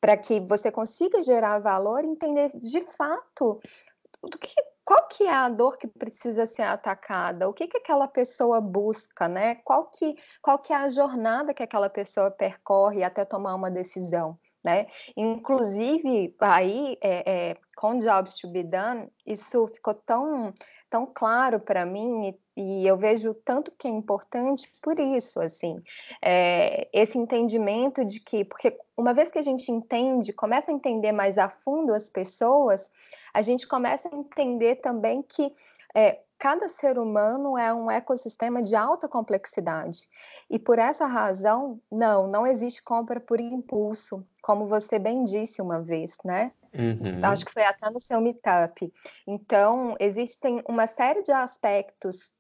para 0.00 0.16
que 0.16 0.40
você 0.40 0.70
consiga 0.70 1.22
gerar 1.22 1.58
valor, 1.58 2.04
entender 2.04 2.50
de 2.54 2.80
fato 2.96 3.60
do 4.22 4.38
que 4.38 4.54
qual 4.88 5.06
que 5.06 5.24
é 5.24 5.30
a 5.30 5.50
dor 5.50 5.76
que 5.76 5.86
precisa 5.86 6.46
ser 6.46 6.62
atacada? 6.62 7.46
O 7.46 7.52
que 7.52 7.68
que 7.68 7.76
aquela 7.76 8.08
pessoa 8.08 8.58
busca, 8.58 9.28
né? 9.28 9.56
Qual 9.56 9.90
que, 9.90 10.16
qual 10.40 10.58
que 10.58 10.72
é 10.72 10.76
a 10.76 10.88
jornada 10.88 11.52
que 11.52 11.62
aquela 11.62 11.90
pessoa 11.90 12.30
percorre 12.30 13.04
até 13.04 13.22
tomar 13.22 13.54
uma 13.54 13.70
decisão, 13.70 14.38
né? 14.62 14.86
Inclusive, 15.16 16.34
aí, 16.40 16.98
é, 17.00 17.50
é, 17.50 17.56
com 17.76 17.98
Jobs 17.98 18.34
to 18.34 18.48
be 18.48 18.62
Done, 18.62 19.08
isso 19.26 19.66
ficou 19.68 19.94
tão, 19.94 20.52
tão 20.90 21.06
claro 21.06 21.60
para 21.60 21.86
mim 21.86 22.34
e, 22.56 22.82
e, 22.82 22.86
eu 22.86 22.96
vejo 22.96 23.34
tanto 23.34 23.72
que 23.78 23.86
é 23.86 23.90
importante 23.90 24.68
por 24.82 24.98
isso, 24.98 25.40
assim, 25.40 25.80
é, 26.20 26.88
esse 26.92 27.16
entendimento 27.16 28.04
de 28.04 28.20
que, 28.20 28.44
porque 28.44 28.76
uma 28.96 29.14
vez 29.14 29.30
que 29.30 29.38
a 29.38 29.42
gente 29.42 29.70
entende, 29.70 30.32
começa 30.32 30.70
a 30.70 30.74
entender 30.74 31.12
mais 31.12 31.38
a 31.38 31.48
fundo 31.48 31.94
as 31.94 32.08
pessoas, 32.08 32.90
a 33.32 33.42
gente 33.42 33.66
começa 33.66 34.08
a 34.12 34.16
entender 34.16 34.76
também 34.76 35.22
que 35.22 35.52
é, 35.94 36.18
cada 36.38 36.68
ser 36.68 36.98
humano 36.98 37.58
é 37.58 37.74
um 37.74 37.90
ecossistema 37.90 38.62
de 38.62 38.76
alta 38.76 39.08
complexidade. 39.08 40.08
E 40.48 40.58
por 40.58 40.78
essa 40.78 41.06
razão, 41.06 41.80
não, 41.90 42.28
não 42.28 42.46
existe 42.46 42.82
compra 42.82 43.18
por 43.20 43.40
impulso, 43.40 44.24
como 44.40 44.66
você 44.66 44.98
bem 44.98 45.24
disse 45.24 45.60
uma 45.60 45.80
vez, 45.80 46.16
né? 46.24 46.52
Uhum. 46.74 47.24
Acho 47.24 47.44
que 47.44 47.52
foi 47.52 47.64
até 47.64 47.90
no 47.90 48.00
seu 48.00 48.20
meetup. 48.20 48.92
Então, 49.26 49.96
existem 49.98 50.62
uma 50.68 50.86
série 50.86 51.22
de 51.22 51.32
aspectos 51.32 52.30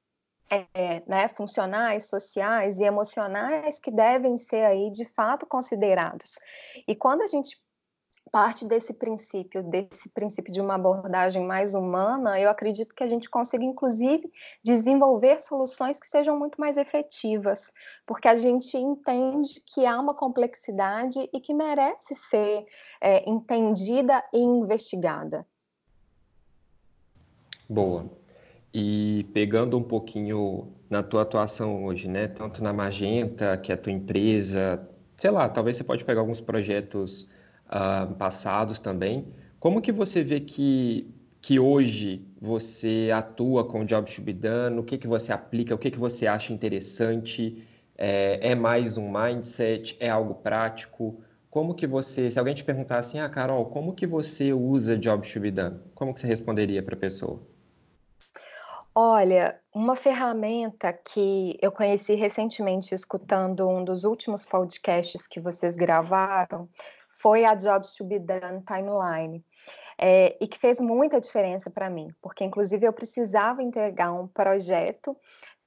é, 0.50 1.02
né, 1.06 1.28
funcionais, 1.28 2.06
sociais 2.06 2.78
e 2.78 2.84
emocionais 2.84 3.78
que 3.78 3.90
devem 3.90 4.38
ser 4.38 4.64
aí 4.64 4.90
de 4.90 5.04
fato 5.04 5.44
considerados. 5.44 6.38
E 6.86 6.94
quando 6.94 7.22
a 7.22 7.26
gente 7.26 7.58
parte 8.30 8.64
desse 8.66 8.92
princípio, 8.92 9.62
desse 9.62 10.08
princípio 10.08 10.52
de 10.52 10.60
uma 10.60 10.74
abordagem 10.74 11.44
mais 11.44 11.74
humana, 11.74 12.38
eu 12.38 12.50
acredito 12.50 12.94
que 12.94 13.02
a 13.02 13.06
gente 13.06 13.28
consiga, 13.28 13.64
inclusive, 13.64 14.30
desenvolver 14.62 15.40
soluções 15.40 15.98
que 15.98 16.06
sejam 16.06 16.38
muito 16.38 16.60
mais 16.60 16.76
efetivas, 16.76 17.72
porque 18.06 18.28
a 18.28 18.36
gente 18.36 18.76
entende 18.76 19.62
que 19.66 19.86
há 19.86 19.98
uma 19.98 20.14
complexidade 20.14 21.28
e 21.32 21.40
que 21.40 21.54
merece 21.54 22.14
ser 22.14 22.66
é, 23.00 23.28
entendida 23.28 24.22
e 24.32 24.38
investigada. 24.38 25.46
Boa. 27.68 28.06
E 28.72 29.26
pegando 29.32 29.76
um 29.76 29.82
pouquinho 29.82 30.72
na 30.88 31.02
tua 31.02 31.22
atuação 31.22 31.84
hoje, 31.84 32.08
né? 32.08 32.28
Tanto 32.28 32.62
na 32.62 32.72
Magenta, 32.72 33.56
que 33.56 33.72
é 33.72 33.74
a 33.74 33.78
tua 33.78 33.92
empresa, 33.92 34.88
sei 35.18 35.30
lá, 35.30 35.48
talvez 35.48 35.76
você 35.76 35.84
pode 35.84 36.04
pegar 36.04 36.20
alguns 36.20 36.40
projetos 36.40 37.28
uh, 37.68 38.14
passados 38.14 38.80
também. 38.80 39.26
Como 39.60 39.80
que 39.80 39.92
você 39.92 40.22
vê 40.22 40.40
que, 40.40 41.12
que 41.40 41.58
hoje 41.58 42.26
você 42.40 43.10
atua 43.12 43.64
com 43.64 43.80
o 43.80 43.84
Job 43.84 44.12
to 44.12 44.22
be 44.22 44.32
done? 44.32 44.78
O 44.78 44.84
que, 44.84 44.98
que 44.98 45.06
você 45.06 45.32
aplica? 45.32 45.74
O 45.74 45.78
que, 45.78 45.90
que 45.90 45.98
você 45.98 46.26
acha 46.26 46.52
interessante? 46.52 47.66
É, 47.96 48.50
é 48.50 48.54
mais 48.54 48.96
um 48.96 49.10
mindset? 49.10 49.96
É 49.98 50.08
algo 50.08 50.34
prático? 50.34 51.20
Como 51.50 51.74
que 51.74 51.86
você, 51.86 52.30
se 52.30 52.38
alguém 52.38 52.54
te 52.54 52.62
perguntar 52.62 52.98
assim, 52.98 53.18
ah, 53.18 53.28
Carol, 53.28 53.64
como 53.66 53.94
que 53.94 54.06
você 54.06 54.52
usa 54.52 54.96
Job 54.96 55.26
to 55.30 55.40
be 55.40 55.50
done? 55.50 55.80
Como 55.94 56.14
que 56.14 56.20
você 56.20 56.26
responderia 56.26 56.82
para 56.82 56.94
a 56.94 56.98
pessoa? 56.98 57.40
Olha, 58.94 59.58
uma 59.72 59.94
ferramenta 59.94 60.92
que 60.92 61.56
eu 61.62 61.70
conheci 61.70 62.14
recentemente 62.14 62.94
escutando 62.94 63.68
um 63.68 63.84
dos 63.84 64.02
últimos 64.02 64.44
podcasts 64.44 65.26
que 65.26 65.38
vocês 65.38 65.76
gravaram 65.76 66.68
foi 67.20 67.44
a 67.44 67.54
Jobs 67.54 67.94
to 67.94 68.04
be 68.04 68.18
Done 68.18 68.62
Timeline. 68.66 69.44
É, 70.00 70.36
e 70.40 70.46
que 70.46 70.58
fez 70.60 70.78
muita 70.78 71.20
diferença 71.20 71.68
para 71.68 71.90
mim, 71.90 72.14
porque 72.22 72.44
inclusive 72.44 72.86
eu 72.86 72.92
precisava 72.92 73.64
entregar 73.64 74.12
um 74.12 74.28
projeto 74.28 75.16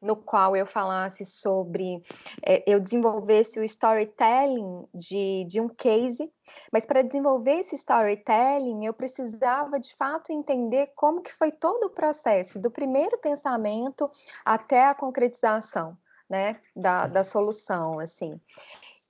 no 0.01 0.15
qual 0.15 0.55
eu 0.55 0.65
falasse 0.65 1.23
sobre, 1.23 2.03
é, 2.43 2.63
eu 2.65 2.79
desenvolvesse 2.79 3.59
o 3.59 3.63
storytelling 3.63 4.87
de, 4.93 5.45
de 5.47 5.61
um 5.61 5.69
case, 5.69 6.31
mas 6.71 6.85
para 6.85 7.03
desenvolver 7.03 7.59
esse 7.59 7.75
storytelling 7.75 8.85
eu 8.85 8.93
precisava 8.93 9.79
de 9.79 9.93
fato 9.95 10.31
entender 10.31 10.91
como 10.95 11.21
que 11.21 11.33
foi 11.33 11.51
todo 11.51 11.83
o 11.85 11.89
processo, 11.91 12.57
do 12.59 12.71
primeiro 12.71 13.17
pensamento 13.19 14.09
até 14.43 14.85
a 14.85 14.95
concretização, 14.95 15.95
né, 16.27 16.59
da, 16.75 17.05
da 17.05 17.23
solução, 17.23 17.99
assim. 17.99 18.39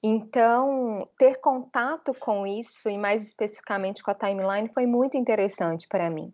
Então, 0.03 1.07
ter 1.15 1.39
contato 1.39 2.11
com 2.13 2.47
isso, 2.47 2.89
e 2.89 2.97
mais 2.97 3.21
especificamente 3.21 4.01
com 4.01 4.09
a 4.09 4.15
timeline, 4.15 4.67
foi 4.73 4.87
muito 4.87 5.15
interessante 5.15 5.87
para 5.87 6.09
mim. 6.09 6.33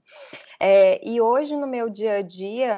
É, 0.58 1.06
e 1.06 1.20
hoje, 1.20 1.56
no 1.56 1.68
meu 1.68 1.90
dia 1.90 2.16
a 2.16 2.22
dia, 2.22 2.78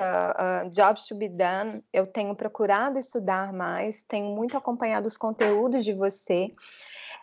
uh, 0.66 0.70
Jobs 0.72 1.08
to 1.08 1.16
be 1.16 1.30
Done, 1.30 1.84
eu 1.94 2.08
tenho 2.08 2.36
procurado 2.36 2.98
estudar 2.98 3.54
mais, 3.54 4.02
tenho 4.04 4.36
muito 4.36 4.58
acompanhado 4.58 5.08
os 5.08 5.16
conteúdos 5.16 5.86
de 5.86 5.94
você, 5.94 6.52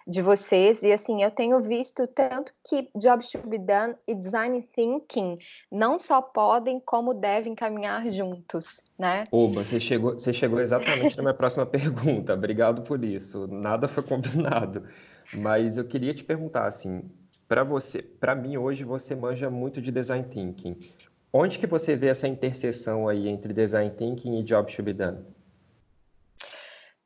de 0.06 0.22
vocês, 0.22 0.82
e 0.82 0.92
assim, 0.92 1.22
eu 1.22 1.30
tenho 1.32 1.60
visto 1.60 2.06
tanto 2.06 2.52
que 2.64 2.88
Jobs 2.94 3.28
to 3.28 3.38
be 3.46 3.58
Done 3.58 3.94
e 4.06 4.14
Design 4.14 4.62
Thinking 4.74 5.38
não 5.70 5.98
só 5.98 6.22
podem, 6.22 6.78
como 6.78 7.12
devem 7.12 7.56
caminhar 7.56 8.08
juntos, 8.08 8.82
né? 8.96 9.26
Oba, 9.32 9.64
você 9.64 9.80
chegou, 9.80 10.12
você 10.12 10.32
chegou 10.32 10.60
exatamente 10.60 11.16
na 11.16 11.24
minha 11.24 11.34
próxima 11.34 11.66
pergunta, 11.66 12.34
obrigado 12.34 12.82
por 12.82 13.02
isso, 13.04 13.48
nada 13.48 13.88
foi 13.88 14.04
combinado, 14.04 14.84
mas 15.34 15.76
eu 15.76 15.84
queria 15.84 16.14
te 16.14 16.22
perguntar, 16.22 16.66
assim, 16.66 17.02
para 17.48 17.64
você, 17.64 18.00
para 18.00 18.34
mim 18.34 18.56
hoje 18.56 18.84
você 18.84 19.14
manja 19.14 19.50
muito 19.50 19.82
de 19.82 19.90
Design 19.90 20.24
Thinking, 20.28 20.78
onde 21.32 21.58
que 21.58 21.66
você 21.66 21.96
vê 21.96 22.08
essa 22.08 22.28
interseção 22.28 23.08
aí 23.08 23.28
entre 23.28 23.52
Design 23.52 23.90
Thinking 23.90 24.38
e 24.38 24.44
Jobs 24.44 24.76
to 24.76 24.82
be 24.84 24.92
Done? 24.92 25.18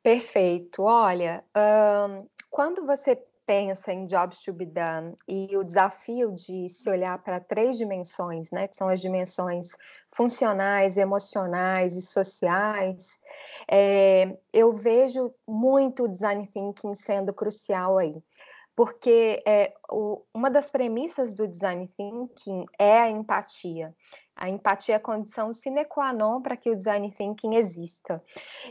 Perfeito. 0.03 0.81
Olha, 0.81 1.43
um, 1.55 2.25
quando 2.51 2.85
você 2.85 3.15
pensa 3.45 3.91
em 3.91 4.05
jobs 4.05 4.43
to 4.43 4.53
be 4.53 4.65
done 4.65 5.17
e 5.27 5.57
o 5.57 5.63
desafio 5.63 6.31
de 6.31 6.69
se 6.69 6.89
olhar 6.89 7.17
para 7.23 7.39
três 7.39 7.77
dimensões, 7.77 8.51
né, 8.51 8.67
que 8.67 8.75
são 8.75 8.87
as 8.87 9.01
dimensões 9.01 9.75
funcionais, 10.11 10.95
emocionais 10.97 11.95
e 11.95 12.01
sociais, 12.01 13.19
é, 13.69 14.37
eu 14.53 14.73
vejo 14.73 15.33
muito 15.47 16.03
o 16.03 16.07
design 16.07 16.45
thinking 16.47 16.93
sendo 16.93 17.33
crucial 17.33 17.97
aí. 17.97 18.21
Porque 18.75 19.43
é, 19.45 19.73
o, 19.89 20.21
uma 20.33 20.49
das 20.49 20.69
premissas 20.69 21.33
do 21.33 21.47
design 21.47 21.89
thinking 21.97 22.65
é 22.79 22.99
a 22.99 23.09
empatia. 23.09 23.93
A 24.35 24.49
empatia 24.49 24.95
é 24.95 24.97
a 24.97 24.99
condição 24.99 25.53
sine 25.53 25.83
qua 25.85 26.13
non 26.13 26.41
para 26.41 26.55
que 26.55 26.69
o 26.69 26.75
design 26.75 27.11
thinking 27.11 27.55
exista. 27.55 28.23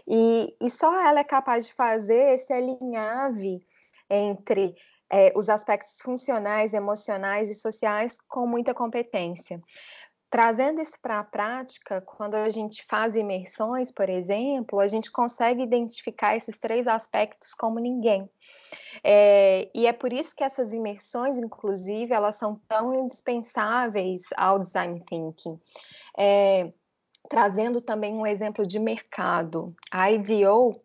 E, 0.08 0.56
e 0.60 0.70
só 0.70 0.98
ela 1.06 1.20
é 1.20 1.24
capaz 1.24 1.66
de 1.66 1.74
fazer 1.74 2.34
esse 2.34 2.52
alinhave 2.52 3.60
entre 4.10 4.74
é, 5.10 5.32
os 5.36 5.48
aspectos 5.48 6.00
funcionais, 6.00 6.74
emocionais 6.74 7.50
e 7.50 7.54
sociais 7.54 8.16
com 8.28 8.46
muita 8.46 8.74
competência. 8.74 9.60
Trazendo 10.30 10.80
isso 10.80 10.96
para 11.02 11.18
a 11.18 11.24
prática, 11.24 12.00
quando 12.02 12.36
a 12.36 12.48
gente 12.50 12.84
faz 12.88 13.16
imersões, 13.16 13.90
por 13.90 14.08
exemplo, 14.08 14.78
a 14.78 14.86
gente 14.86 15.10
consegue 15.10 15.60
identificar 15.60 16.36
esses 16.36 16.56
três 16.60 16.86
aspectos 16.86 17.52
como 17.52 17.80
ninguém. 17.80 18.30
É, 19.02 19.68
e 19.74 19.88
é 19.88 19.92
por 19.92 20.12
isso 20.12 20.34
que 20.36 20.44
essas 20.44 20.72
imersões, 20.72 21.36
inclusive, 21.36 22.14
elas 22.14 22.36
são 22.36 22.60
tão 22.68 22.94
indispensáveis 22.94 24.22
ao 24.36 24.60
design 24.60 25.02
thinking. 25.08 25.58
É, 26.16 26.72
trazendo 27.28 27.80
também 27.80 28.14
um 28.14 28.26
exemplo 28.26 28.64
de 28.64 28.78
mercado, 28.78 29.74
a 29.90 30.12
IDEO, 30.12 30.80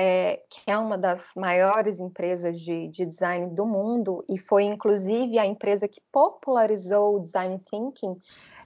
é, 0.00 0.38
que 0.48 0.60
é 0.70 0.78
uma 0.78 0.96
das 0.96 1.28
maiores 1.34 1.98
empresas 1.98 2.60
de, 2.60 2.86
de, 2.86 3.04
design 3.04 3.48
do 3.48 3.66
mundo 3.66 4.24
e 4.28 4.38
foi 4.38 4.62
inclusive 4.62 5.36
a 5.40 5.44
empresa 5.44 5.88
que 5.88 6.00
popularizou 6.12 7.16
o 7.16 7.20
design 7.20 7.60
thinking. 7.68 8.16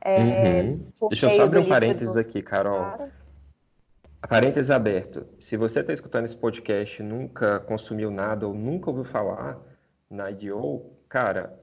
É, 0.02 0.60
uhum. 0.60 1.08
Deixa 1.08 1.30
eu 1.30 1.30
só 1.30 1.42
abrir 1.44 1.60
um 1.60 1.68
parênteses 1.70 2.16
do... 2.16 2.20
aqui, 2.20 2.42
Carol. 2.42 3.08
Parênteses 4.28 4.70
aberto. 4.70 5.26
Se 5.38 5.56
você 5.56 5.80
está 5.80 5.90
escutando 5.94 6.26
esse 6.26 6.36
podcast 6.36 7.02
nunca 7.02 7.60
consumiu 7.60 8.10
nada 8.10 8.46
ou 8.46 8.52
nunca 8.52 8.90
ouviu 8.90 9.04
falar 9.04 9.58
na 10.10 10.30
IDO, 10.30 10.84
cara, 11.08 11.58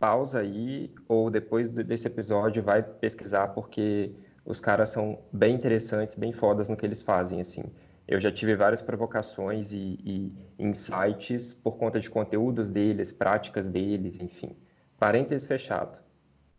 pausa 0.00 0.40
aí 0.40 0.92
ou 1.08 1.30
depois 1.30 1.68
desse 1.68 2.08
episódio 2.08 2.60
vai 2.60 2.82
pesquisar 2.82 3.48
porque 3.54 4.12
os 4.44 4.58
caras 4.58 4.88
são 4.88 5.20
bem 5.32 5.54
interessantes, 5.54 6.18
bem 6.18 6.32
fodas 6.32 6.68
no 6.68 6.76
que 6.76 6.84
eles 6.84 7.04
fazem, 7.04 7.40
assim. 7.40 7.62
Eu 8.06 8.20
já 8.20 8.30
tive 8.30 8.54
várias 8.54 8.80
provocações 8.80 9.72
e, 9.72 9.98
e 10.04 10.32
insights 10.58 11.54
por 11.54 11.76
conta 11.76 11.98
de 11.98 12.08
conteúdos 12.08 12.70
deles, 12.70 13.10
práticas 13.10 13.66
deles, 13.66 14.20
enfim. 14.20 14.56
Parênteses 14.98 15.46
fechado. 15.46 15.98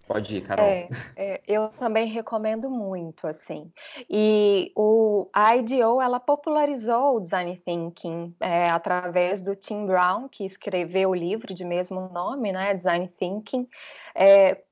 Pode 0.08 0.38
ir, 0.38 0.42
Carol. 0.42 0.66
É, 0.66 0.88
é, 1.18 1.42
eu 1.46 1.68
também 1.78 2.08
recomendo 2.08 2.70
muito, 2.70 3.28
assim. 3.28 3.70
E 4.10 4.72
o, 4.74 5.30
a 5.34 5.58
IDEO, 5.58 6.02
ela 6.02 6.18
popularizou 6.18 7.18
o 7.18 7.20
Design 7.20 7.62
Thinking 7.66 8.34
é, 8.40 8.70
através 8.70 9.42
do 9.42 9.54
Tim 9.54 9.86
Brown, 9.86 10.30
que 10.30 10.46
escreveu 10.46 11.10
o 11.10 11.16
livro 11.16 11.54
de 11.54 11.66
mesmo 11.66 12.10
nome, 12.14 12.54
né, 12.54 12.74
Design 12.74 13.10
Thinking. 13.20 13.68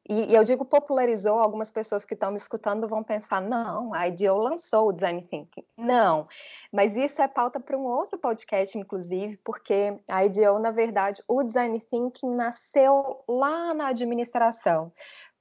E, 0.08 0.32
e, 0.32 0.36
eu 0.36 0.44
digo 0.44 0.64
popularizou, 0.64 1.40
algumas 1.40 1.72
pessoas 1.72 2.06
que 2.06 2.14
estão 2.14 2.30
me 2.30 2.38
escutando 2.38 2.88
vão 2.88 3.04
pensar, 3.04 3.42
não, 3.42 3.94
a 3.94 4.08
IDEO 4.08 4.38
lançou 4.38 4.90
o 4.90 4.92
Design 4.92 5.22
Thinking. 5.24 5.64
Não, 5.76 6.28
mas 6.72 6.96
isso 6.96 7.22
é 7.22 7.28
pauta 7.28 7.60
para 7.60 7.76
um 7.78 7.84
outro 7.86 8.18
podcast, 8.20 8.78
inclusive, 8.78 9.38
porque 9.44 9.98
a 10.08 10.24
IDEO, 10.24 10.60
na 10.60 10.70
verdade, 10.70 11.24
o 11.28 11.42
Design 11.42 11.80
Thinking 11.80 12.36
nasceu 12.36 13.24
lá 13.28 13.74
na 13.74 13.88
administração 13.88 14.92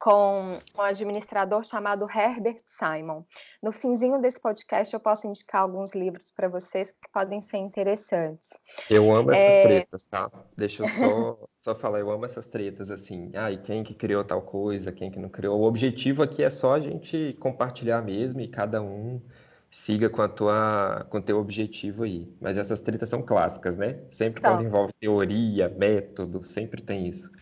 com 0.04 0.58
um 0.76 0.82
administrador 0.82 1.64
chamado 1.64 2.06
Herbert 2.14 2.61
Simon. 2.66 3.23
No 3.62 3.73
finzinho 3.73 4.20
desse 4.20 4.38
podcast, 4.38 4.92
eu 4.92 5.00
posso 5.00 5.26
indicar 5.26 5.62
alguns 5.62 5.94
livros 5.94 6.30
para 6.30 6.46
vocês 6.46 6.90
que 6.90 7.11
podem 7.11 7.40
ser 7.40 7.56
interessantes. 7.56 8.50
Eu 8.90 9.11
amo 9.16 9.32
essas 9.32 9.54
é... 9.54 9.62
tretas, 9.62 10.04
tá? 10.04 10.30
Deixa 10.54 10.82
eu 10.82 10.88
só, 10.90 11.38
só 11.64 11.75
falar, 11.75 12.00
eu 12.00 12.11
amo 12.11 12.26
essas 12.26 12.46
tretas, 12.46 12.90
assim. 12.90 13.30
Ah, 13.34 13.50
e 13.50 13.56
quem 13.56 13.82
que 13.82 13.94
criou 13.94 14.23
tal 14.23 14.42
coisa, 14.42 14.92
quem 14.92 15.11
que 15.11 15.18
não 15.18 15.30
criou. 15.30 15.58
O 15.58 15.64
objetivo 15.64 16.23
aqui 16.23 16.42
é 16.42 16.50
só 16.50 16.75
a 16.75 16.80
gente 16.80 17.34
compartilhar 17.40 18.02
mesmo 18.02 18.42
e 18.42 18.49
cada 18.49 18.82
um 18.82 19.23
siga 19.70 20.11
com 20.11 20.20
a 20.20 20.28
tua 20.28 21.06
com 21.08 21.18
teu 21.18 21.38
objetivo 21.38 22.02
aí. 22.02 22.30
Mas 22.42 22.58
essas 22.58 22.82
tretas 22.82 23.08
são 23.08 23.23
clássicas, 23.23 23.75
né? 23.75 24.00
Sempre 24.11 24.42
são. 24.42 24.50
quando 24.50 24.66
envolve 24.66 24.92
teoria, 25.00 25.70
método, 25.70 26.44
sempre 26.44 26.82
tem 26.82 27.08
isso 27.08 27.32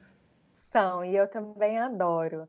e 1.05 1.17
eu 1.17 1.29
também 1.29 1.79
adoro. 1.79 2.49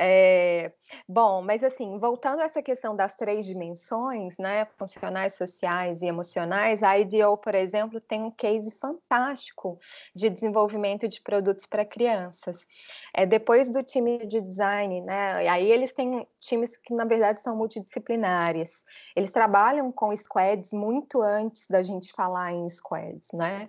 É, 0.00 0.70
bom, 1.08 1.42
mas 1.42 1.64
assim, 1.64 1.98
voltando 1.98 2.40
a 2.40 2.44
essa 2.44 2.62
questão 2.62 2.94
das 2.94 3.16
três 3.16 3.44
dimensões, 3.44 4.36
né, 4.38 4.64
funcionais, 4.78 5.34
sociais 5.34 6.02
e 6.02 6.06
emocionais, 6.06 6.84
a 6.84 6.96
IDEO, 6.96 7.36
por 7.36 7.52
exemplo, 7.52 8.00
tem 8.00 8.22
um 8.22 8.30
case 8.30 8.70
fantástico 8.70 9.76
de 10.14 10.30
desenvolvimento 10.30 11.08
de 11.08 11.20
produtos 11.20 11.66
para 11.66 11.84
crianças. 11.84 12.64
É, 13.12 13.26
depois 13.26 13.68
do 13.68 13.82
time 13.82 14.24
de 14.24 14.40
design, 14.40 15.00
né, 15.00 15.48
aí 15.48 15.68
eles 15.68 15.92
têm 15.92 16.24
times 16.38 16.76
que, 16.76 16.94
na 16.94 17.04
verdade, 17.04 17.40
são 17.40 17.56
multidisciplinares. 17.56 18.84
Eles 19.16 19.32
trabalham 19.32 19.90
com 19.90 20.14
squads 20.14 20.72
muito 20.72 21.20
antes 21.20 21.66
da 21.66 21.82
gente 21.82 22.12
falar 22.12 22.52
em 22.52 22.68
squads, 22.68 23.28
né, 23.34 23.68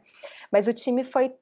mas 0.51 0.67
o 0.67 0.73
time 0.75 1.03
foi 1.03 1.35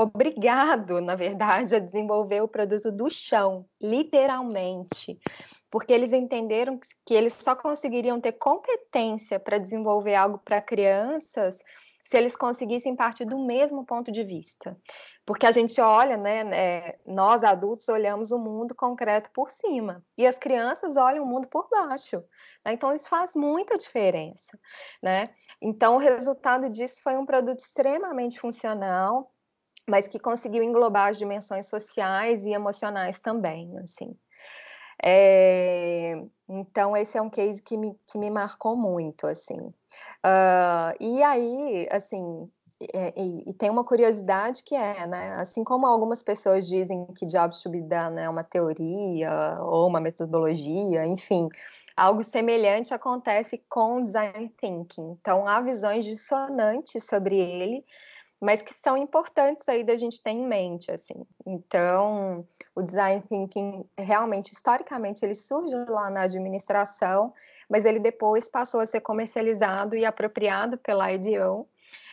obrigado, 0.00 1.00
na 1.00 1.14
verdade, 1.14 1.74
a 1.74 1.78
desenvolver 1.78 2.40
o 2.40 2.48
produto 2.48 2.90
do 2.90 3.08
chão, 3.10 3.66
literalmente, 3.80 5.18
porque 5.70 5.92
eles 5.92 6.12
entenderam 6.12 6.78
que 7.06 7.14
eles 7.14 7.34
só 7.34 7.54
conseguiriam 7.54 8.20
ter 8.20 8.32
competência 8.32 9.38
para 9.38 9.58
desenvolver 9.58 10.14
algo 10.14 10.38
para 10.38 10.60
crianças 10.60 11.58
se 12.10 12.16
eles 12.16 12.34
conseguissem 12.34 12.96
partir 12.96 13.24
do 13.24 13.38
mesmo 13.38 13.86
ponto 13.86 14.10
de 14.10 14.24
vista. 14.24 14.76
Porque 15.24 15.46
a 15.46 15.52
gente 15.52 15.80
olha, 15.80 16.16
né, 16.16 16.42
né, 16.42 16.94
nós 17.06 17.44
adultos 17.44 17.88
olhamos 17.88 18.32
o 18.32 18.38
mundo 18.38 18.74
concreto 18.74 19.30
por 19.32 19.48
cima 19.48 20.04
e 20.18 20.26
as 20.26 20.36
crianças 20.36 20.96
olham 20.96 21.22
o 21.22 21.26
mundo 21.26 21.46
por 21.46 21.68
baixo. 21.70 22.16
Né? 22.64 22.72
Então 22.72 22.92
isso 22.92 23.08
faz 23.08 23.36
muita 23.36 23.78
diferença, 23.78 24.58
né? 25.00 25.30
Então 25.62 25.94
o 25.94 25.98
resultado 25.98 26.68
disso 26.68 27.00
foi 27.00 27.16
um 27.16 27.24
produto 27.24 27.60
extremamente 27.60 28.40
funcional, 28.40 29.32
mas 29.90 30.08
que 30.08 30.18
conseguiu 30.18 30.62
englobar 30.62 31.10
as 31.10 31.18
dimensões 31.18 31.66
sociais 31.66 32.46
e 32.46 32.52
emocionais 32.52 33.20
também, 33.20 33.76
assim. 33.78 34.16
É, 35.02 36.22
então, 36.48 36.96
esse 36.96 37.18
é 37.18 37.22
um 37.22 37.30
case 37.30 37.62
que 37.62 37.76
me, 37.76 37.98
que 38.06 38.18
me 38.18 38.30
marcou 38.30 38.76
muito, 38.76 39.26
assim. 39.26 39.58
Uh, 39.58 40.94
e 41.00 41.22
aí, 41.22 41.88
assim, 41.90 42.48
é, 42.94 43.12
e, 43.16 43.50
e, 43.50 43.54
tem 43.54 43.68
uma 43.68 43.84
curiosidade 43.84 44.62
que 44.62 44.74
é, 44.74 45.06
né, 45.06 45.34
assim 45.36 45.62
como 45.62 45.86
algumas 45.86 46.22
pessoas 46.22 46.66
dizem 46.66 47.06
que 47.14 47.26
Jobs 47.26 47.62
to 47.62 47.68
be 47.68 47.82
done 47.82 48.18
é 48.18 48.28
uma 48.28 48.42
teoria 48.42 49.58
ou 49.60 49.86
uma 49.86 50.00
metodologia, 50.00 51.04
enfim, 51.06 51.48
algo 51.96 52.24
semelhante 52.24 52.94
acontece 52.94 53.62
com 53.68 54.02
Design 54.02 54.48
Thinking. 54.58 55.16
Então, 55.20 55.46
há 55.46 55.60
visões 55.60 56.06
dissonantes 56.06 57.04
sobre 57.04 57.38
ele, 57.38 57.84
mas 58.40 58.62
que 58.62 58.72
são 58.72 58.96
importantes 58.96 59.68
aí 59.68 59.84
da 59.84 59.94
gente 59.96 60.22
ter 60.22 60.30
em 60.30 60.46
mente, 60.46 60.90
assim. 60.90 61.26
Então, 61.46 62.46
o 62.74 62.82
design 62.82 63.22
thinking 63.28 63.84
realmente 63.98 64.52
historicamente 64.52 65.24
ele 65.24 65.34
surge 65.34 65.74
lá 65.88 66.08
na 66.08 66.22
administração, 66.22 67.34
mas 67.68 67.84
ele 67.84 68.00
depois 68.00 68.48
passou 68.48 68.80
a 68.80 68.86
ser 68.86 69.00
comercializado 69.00 69.94
e 69.94 70.06
apropriado 70.06 70.78
pela 70.78 71.12
IDEO. 71.12 71.68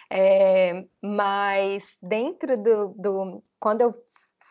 É, 0.10 0.86
mas 1.02 1.98
dentro 2.02 2.58
do, 2.58 2.88
do 2.90 3.44
quando 3.60 3.82
eu 3.82 3.96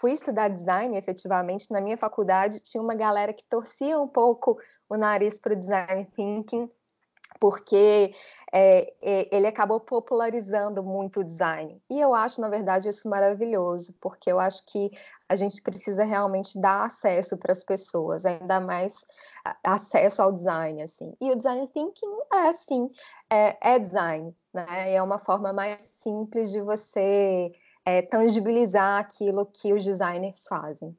fui 0.01 0.13
estudar 0.13 0.49
design, 0.49 0.97
efetivamente, 0.97 1.71
na 1.71 1.81
minha 1.81 1.97
faculdade 1.97 2.63
tinha 2.63 2.83
uma 2.83 2.95
galera 2.95 3.33
que 3.33 3.45
torcia 3.45 3.99
um 3.99 4.09
pouco 4.09 4.59
o 4.89 4.97
nariz 4.97 5.39
para 5.39 5.55
o 5.55 5.57
design 5.57 6.05
thinking, 6.15 6.71
porque 7.39 8.13
é, 8.53 8.93
ele 9.31 9.47
acabou 9.47 9.81
popularizando 9.81 10.83
muito 10.83 11.21
o 11.21 11.25
design. 11.25 11.81
E 11.91 12.01
eu 12.01 12.15
acho, 12.15 12.41
na 12.41 12.49
verdade, 12.49 12.89
isso 12.89 13.09
maravilhoso, 13.09 13.95
porque 14.01 14.31
eu 14.31 14.39
acho 14.39 14.65
que 14.67 14.91
a 15.29 15.35
gente 15.35 15.61
precisa 15.61 16.05
realmente 16.05 16.59
dar 16.61 16.85
acesso 16.85 17.37
para 17.37 17.53
as 17.53 17.63
pessoas, 17.63 18.25
ainda 18.25 18.61
mais 18.61 19.05
acesso 19.65 20.23
ao 20.23 20.33
design, 20.33 20.83
assim. 20.83 21.13
E 21.21 21.31
o 21.31 21.37
design 21.37 21.67
thinking 21.69 22.19
é 22.33 22.49
assim, 22.49 22.91
é, 23.31 23.75
é 23.75 23.79
design, 23.79 24.35
né? 24.55 24.95
É 24.95 25.03
uma 25.03 25.19
forma 25.19 25.53
mais 25.53 25.83
simples 25.83 26.51
de 26.53 26.61
você 26.61 27.53
é, 27.85 28.03
tangibilizar 28.03 29.01
aquilo 29.01 29.47
que 29.47 29.73
os 29.73 29.85
designers 29.85 30.45
fazem. 30.49 30.97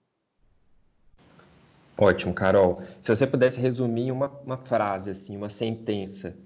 Ótimo, 2.00 2.32
Carol. 2.32 2.84
Se 3.02 3.14
você 3.14 3.26
pudesse 3.26 3.60
resumir 3.60 4.12
uma, 4.12 4.28
uma 4.46 4.58
frase, 4.58 5.10
assim, 5.10 5.36
uma 5.36 5.50
sentença, 5.50 6.38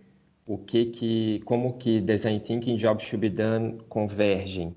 o 0.45 0.57
que 0.57 0.85
que, 0.85 1.41
como 1.41 1.77
que 1.77 1.99
design 1.99 2.39
thinking 2.39 2.75
e 2.75 2.77
jobs 2.77 3.03
should 3.03 3.29
be 3.29 3.29
done 3.29 3.83
convergem? 3.89 4.69
O 4.69 4.75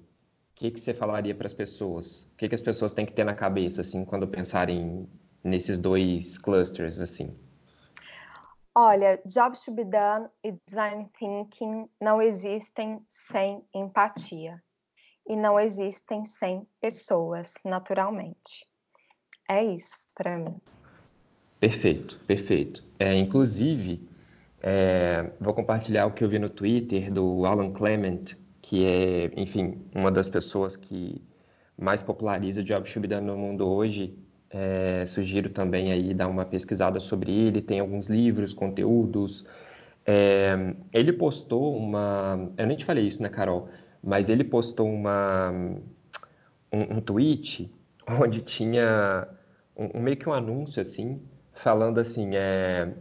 que 0.56 0.72
que 0.72 0.80
você 0.80 0.92
falaria 0.92 1.34
para 1.34 1.46
as 1.46 1.54
pessoas? 1.54 2.24
O 2.24 2.36
que 2.36 2.48
que 2.48 2.54
as 2.56 2.62
pessoas 2.62 2.92
têm 2.92 3.06
que 3.06 3.12
ter 3.12 3.22
na 3.22 3.36
cabeça, 3.36 3.82
assim, 3.82 4.04
quando 4.04 4.26
pensarem 4.26 5.08
nesses 5.44 5.78
dois 5.78 6.38
clusters, 6.38 7.00
assim? 7.00 7.36
Olha, 8.74 9.22
jobs 9.24 9.62
should 9.62 9.80
be 9.80 9.88
done 9.88 10.28
e 10.42 10.52
design 10.66 11.08
thinking 11.16 11.88
não 12.00 12.20
existem 12.20 13.00
sem 13.08 13.64
empatia 13.72 14.60
e 15.24 15.36
não 15.36 15.58
existem 15.60 16.24
sem 16.24 16.66
pessoas, 16.80 17.54
naturalmente. 17.64 18.66
É 19.48 19.62
isso 19.62 20.03
para 20.14 20.38
mim. 20.38 20.54
Perfeito, 21.60 22.20
perfeito. 22.26 22.84
É, 22.98 23.14
inclusive, 23.14 24.06
é, 24.62 25.30
vou 25.40 25.54
compartilhar 25.54 26.06
o 26.06 26.12
que 26.12 26.22
eu 26.22 26.28
vi 26.28 26.38
no 26.38 26.48
Twitter 26.48 27.12
do 27.12 27.46
Alan 27.46 27.72
Clement, 27.72 28.36
que 28.60 28.84
é, 28.84 29.30
enfim, 29.36 29.78
uma 29.94 30.10
das 30.10 30.28
pessoas 30.28 30.76
que 30.76 31.20
mais 31.76 32.02
populariza 32.02 32.62
Job 32.62 32.88
Shubida 32.88 33.20
no 33.20 33.36
mundo 33.36 33.66
hoje. 33.66 34.16
É, 34.50 35.04
sugiro 35.06 35.50
também 35.50 35.90
aí 35.90 36.14
dar 36.14 36.28
uma 36.28 36.44
pesquisada 36.44 37.00
sobre 37.00 37.32
ele, 37.32 37.60
tem 37.60 37.80
alguns 37.80 38.06
livros, 38.08 38.54
conteúdos. 38.54 39.44
É, 40.06 40.74
ele 40.92 41.12
postou 41.12 41.76
uma. 41.76 42.52
Eu 42.56 42.66
nem 42.66 42.76
te 42.76 42.84
falei 42.84 43.04
isso, 43.04 43.20
né, 43.20 43.28
Carol? 43.28 43.68
mas 44.04 44.28
ele 44.28 44.44
postou 44.44 44.86
uma, 44.86 45.50
um, 46.70 46.96
um 46.96 47.00
tweet 47.00 47.72
onde 48.20 48.42
tinha 48.42 49.26
um, 49.76 50.00
meio 50.00 50.16
que 50.16 50.28
um 50.28 50.32
anúncio 50.32 50.80
assim, 50.80 51.20
falando 51.52 51.98
assim, 51.98 52.30
é, 52.34 52.92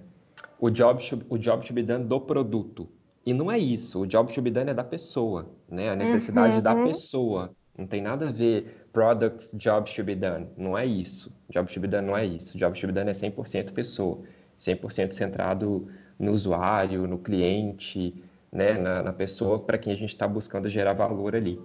o 0.59 0.69
job 0.69 1.01
should, 1.01 1.25
o 1.29 1.37
job 1.37 1.65
should 1.65 1.73
be 1.73 1.83
done 1.83 2.05
do 2.05 2.19
produto. 2.19 2.89
E 3.25 3.33
não 3.33 3.51
é 3.51 3.57
isso, 3.57 4.01
o 4.01 4.07
job 4.07 4.31
should 4.31 4.49
be 4.49 4.53
done 4.53 4.71
é 4.71 4.73
da 4.73 4.83
pessoa, 4.83 5.49
né? 5.69 5.89
A 5.89 5.95
necessidade 5.95 6.57
uhum. 6.57 6.61
da 6.61 6.75
pessoa. 6.75 7.55
Não 7.77 7.87
tem 7.87 8.01
nada 8.01 8.27
a 8.27 8.31
ver 8.31 8.87
products, 8.93 9.51
job 9.53 9.89
should 9.89 10.03
be 10.03 10.15
done. 10.15 10.47
Não 10.55 10.77
é 10.77 10.85
isso. 10.85 11.31
Job 11.49 11.71
should 11.71 11.87
be 11.87 11.91
done 11.91 12.05
não 12.07 12.15
é 12.15 12.25
isso. 12.25 12.57
Job 12.57 12.77
should 12.77 12.93
be 12.93 12.99
done 12.99 13.09
é 13.09 13.13
100% 13.13 13.71
pessoa. 13.71 14.21
100% 14.59 15.13
centrado 15.13 15.87
no 16.19 16.31
usuário, 16.31 17.07
no 17.07 17.17
cliente, 17.17 18.23
né? 18.51 18.77
na, 18.77 19.01
na 19.01 19.13
pessoa 19.13 19.59
para 19.59 19.77
quem 19.77 19.91
a 19.91 19.95
gente 19.95 20.09
está 20.09 20.27
buscando 20.27 20.69
gerar 20.69 20.93
valor 20.93 21.35
ali. 21.35 21.59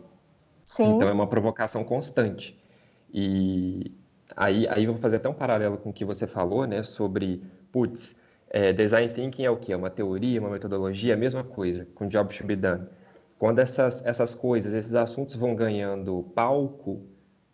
Sim. 0.65 0.97
Então 0.97 1.09
é 1.09 1.13
uma 1.13 1.27
provocação 1.27 1.85
constante. 1.85 2.59
E 3.13 3.93
aí, 4.37 4.67
aí 4.69 4.85
eu 4.85 4.93
vou 4.93 5.01
fazer 5.01 5.17
até 5.17 5.29
um 5.29 5.35
paralelo 5.35 5.79
com 5.79 5.91
o 5.91 5.93
que 5.93 6.05
você 6.05 6.27
falou, 6.27 6.67
né? 6.67 6.83
Sobre, 6.83 7.43
putz, 7.73 8.17
é, 8.51 8.73
design 8.73 9.13
thinking 9.13 9.45
é 9.45 9.51
o 9.51 9.57
quê? 9.57 9.73
É 9.73 9.77
uma 9.77 9.91
teoria, 9.91 10.41
uma 10.41 10.51
metodologia, 10.51 11.15
a 11.15 11.17
mesma 11.17 11.45
coisa, 11.45 11.87
com 11.95 12.09
job 12.09 12.33
should 12.33 12.47
be 12.47 12.61
done. 12.61 12.87
Quando 13.39 13.61
essas, 13.61 14.05
essas 14.05 14.35
coisas, 14.35 14.75
esses 14.75 14.95
assuntos 14.95 15.37
vão 15.37 15.55
ganhando 15.55 16.25
palco, 16.35 17.03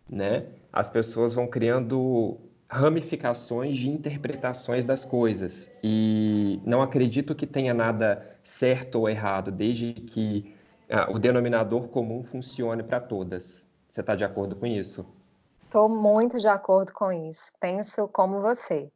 né, 0.09 0.45
as 0.71 0.89
pessoas 0.89 1.33
vão 1.33 1.47
criando 1.47 2.37
ramificações 2.67 3.77
de 3.77 3.89
interpretações 3.89 4.83
das 4.83 5.05
coisas. 5.05 5.71
E 5.83 6.59
não 6.65 6.81
acredito 6.81 7.35
que 7.35 7.45
tenha 7.45 7.73
nada 7.73 8.35
certo 8.41 8.99
ou 8.99 9.09
errado, 9.09 9.51
desde 9.51 9.93
que 9.93 10.53
ah, 10.89 11.11
o 11.11 11.19
denominador 11.19 11.87
comum 11.89 12.23
funcione 12.23 12.83
para 12.83 12.99
todas. 12.99 13.65
Você 13.89 14.01
está 14.01 14.15
de 14.15 14.25
acordo 14.25 14.55
com 14.55 14.65
isso? 14.65 15.05
Estou 15.75 15.89
muito 15.89 16.39
de 16.39 16.47
acordo 16.47 16.93
com 16.93 17.11
isso. 17.11 17.51
Penso 17.59 18.07
como 18.07 18.39
você. 18.39 18.89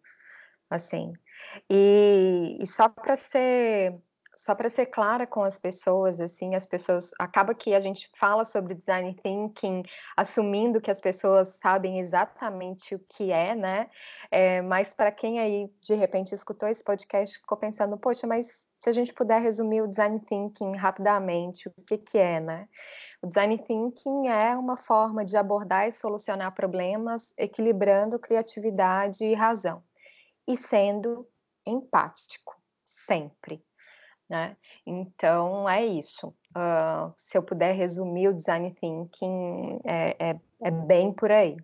Assim. 0.70 1.12
E, 1.70 2.58
e 2.58 2.66
só 2.66 2.88
para 2.88 3.18
ser 3.18 4.00
só 4.38 4.56
para 4.56 4.70
ser 4.70 4.86
clara 4.86 5.28
com 5.28 5.44
as 5.44 5.60
pessoas, 5.60 6.22
assim, 6.22 6.56
as 6.56 6.66
pessoas 6.66 7.12
acaba 7.20 7.54
que 7.54 7.74
a 7.74 7.80
gente 7.82 8.10
fala 8.18 8.46
sobre 8.46 8.74
design 8.74 9.14
thinking, 9.22 9.84
assumindo 10.16 10.80
que 10.80 10.90
as 10.90 11.02
pessoas 11.02 11.50
sabem 11.62 12.00
exatamente 12.00 12.96
o 12.96 13.00
que 13.00 13.34
é, 13.34 13.54
né? 13.54 13.90
É, 14.32 14.62
mas 14.62 14.94
para 14.94 15.12
quem 15.12 15.42
aí 15.42 15.70
de 15.82 15.94
repente 15.96 16.34
escutou 16.34 16.70
esse 16.70 16.82
podcast 16.82 17.38
ficou 17.38 17.58
pensando, 17.58 17.98
poxa, 17.98 18.26
mas 18.26 18.66
se 18.80 18.90
a 18.90 18.94
gente 18.94 19.14
puder 19.14 19.42
resumir 19.42 19.82
o 19.82 19.88
design 19.88 20.18
thinking 20.22 20.78
rapidamente, 20.78 21.68
o 21.68 21.74
que 21.86 21.98
que 21.98 22.18
é, 22.18 22.40
né? 22.40 22.70
O 23.22 23.28
design 23.28 23.58
thinking 23.58 24.28
é 24.28 24.56
uma 24.56 24.78
forma 24.78 25.26
de 25.26 25.36
abordar 25.36 25.88
e 25.88 25.92
solucionar 25.92 26.54
problemas 26.54 27.34
equilibrando 27.38 28.20
criatividade 28.20 29.26
e 29.26 29.34
razão 29.34 29.84
e 30.48 30.56
sendo 30.56 31.28
empático 31.66 32.58
sempre 32.84 33.64
né? 34.30 34.56
Então 34.86 35.68
é 35.68 35.84
isso. 35.84 36.28
Uh, 36.56 37.12
se 37.18 37.38
eu 37.38 37.42
puder 37.42 37.74
resumir 37.74 38.28
o 38.28 38.34
design 38.34 38.72
thinking, 38.72 39.82
é, 39.84 40.30
é, 40.30 40.40
é 40.62 40.72
bem 40.72 41.12
por 41.12 41.32
aí. 41.32 41.58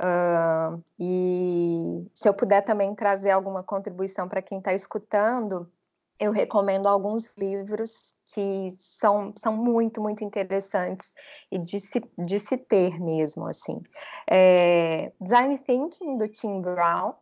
Uh, 0.00 0.82
e 0.98 2.06
se 2.14 2.28
eu 2.28 2.34
puder 2.34 2.62
também 2.62 2.94
trazer 2.94 3.30
alguma 3.30 3.62
contribuição 3.62 4.28
para 4.28 4.42
quem 4.42 4.58
está 4.58 4.72
escutando, 4.72 5.70
eu 6.18 6.32
recomendo 6.32 6.86
alguns 6.86 7.36
livros 7.36 8.14
que 8.32 8.68
são, 8.78 9.32
são 9.36 9.56
muito, 9.56 10.00
muito 10.00 10.24
interessantes 10.24 11.12
e 11.50 11.58
de 11.58 11.80
se, 11.80 12.02
de 12.18 12.40
se 12.40 12.56
ter 12.56 13.00
mesmo, 13.00 13.46
assim. 13.46 13.82
É, 14.28 15.12
Design 15.20 15.58
Thinking, 15.58 16.16
do 16.16 16.28
Tim 16.28 16.60
Brown, 16.60 17.14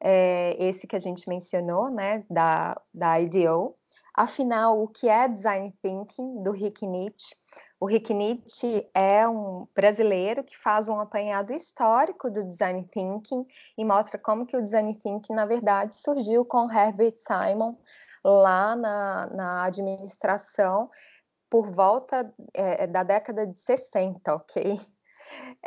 é, 0.00 0.56
esse 0.58 0.86
que 0.86 0.96
a 0.96 1.00
gente 1.00 1.28
mencionou, 1.28 1.90
né, 1.90 2.24
da, 2.30 2.80
da 2.92 3.20
IDEO, 3.20 3.76
Afinal, 4.16 4.80
o 4.80 4.86
que 4.86 5.08
é 5.08 5.26
design 5.26 5.74
thinking 5.82 6.40
do 6.40 6.52
Rick 6.52 6.86
Nietzsche? 6.86 7.34
O 7.80 7.86
Rick 7.86 8.14
Nietzsche 8.14 8.88
é 8.94 9.26
um 9.26 9.66
brasileiro 9.74 10.44
que 10.44 10.56
faz 10.56 10.88
um 10.88 11.00
apanhado 11.00 11.52
histórico 11.52 12.30
do 12.30 12.44
design 12.44 12.84
thinking 12.92 13.44
e 13.76 13.84
mostra 13.84 14.16
como 14.16 14.46
que 14.46 14.56
o 14.56 14.62
design 14.62 14.94
thinking, 14.94 15.34
na 15.34 15.44
verdade, 15.46 15.96
surgiu 15.96 16.44
com 16.44 16.70
Herbert 16.70 17.16
Simon 17.26 17.74
lá 18.24 18.74
na, 18.74 19.26
na 19.26 19.64
administração 19.64 20.90
por 21.50 21.70
volta 21.70 22.32
é, 22.52 22.86
da 22.86 23.02
década 23.02 23.46
de 23.46 23.58
60, 23.60 24.34
ok? 24.34 24.80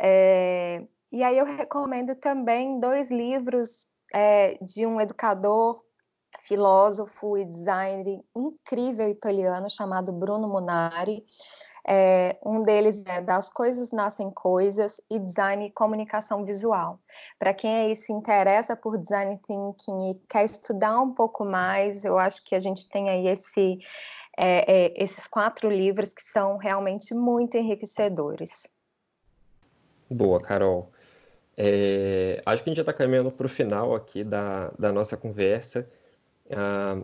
É, 0.00 0.86
e 1.10 1.24
aí 1.24 1.36
eu 1.36 1.44
recomendo 1.44 2.14
também 2.14 2.78
dois 2.78 3.10
livros 3.10 3.88
é, 4.14 4.56
de 4.62 4.86
um 4.86 5.00
educador 5.00 5.82
filósofo 6.44 7.36
e 7.36 7.44
designer 7.44 8.20
incrível 8.36 9.08
italiano 9.08 9.68
chamado 9.68 10.12
Bruno 10.12 10.48
Munari. 10.48 11.24
É, 11.90 12.36
um 12.44 12.62
deles 12.62 13.02
é 13.06 13.22
Das 13.22 13.48
Coisas 13.48 13.92
Nascem 13.92 14.30
Coisas 14.30 15.00
e 15.10 15.18
Design 15.18 15.66
e 15.66 15.70
Comunicação 15.70 16.44
Visual. 16.44 17.00
Para 17.38 17.54
quem 17.54 17.74
aí 17.74 17.96
se 17.96 18.12
interessa 18.12 18.76
por 18.76 18.98
Design 18.98 19.40
Thinking 19.46 20.10
e 20.10 20.14
quer 20.28 20.44
estudar 20.44 21.00
um 21.00 21.14
pouco 21.14 21.46
mais, 21.46 22.04
eu 22.04 22.18
acho 22.18 22.44
que 22.44 22.54
a 22.54 22.60
gente 22.60 22.86
tem 22.90 23.08
aí 23.08 23.26
esse, 23.28 23.78
é, 24.36 24.70
é, 24.70 25.02
esses 25.02 25.26
quatro 25.26 25.70
livros 25.70 26.12
que 26.12 26.22
são 26.22 26.58
realmente 26.58 27.14
muito 27.14 27.56
enriquecedores. 27.56 28.68
Boa, 30.10 30.42
Carol. 30.42 30.92
É, 31.56 32.42
acho 32.44 32.62
que 32.62 32.68
a 32.68 32.70
gente 32.70 32.76
já 32.76 32.82
está 32.82 32.92
caminhando 32.92 33.32
para 33.32 33.46
o 33.46 33.48
final 33.48 33.94
aqui 33.94 34.22
da, 34.22 34.68
da 34.78 34.92
nossa 34.92 35.16
conversa. 35.16 35.90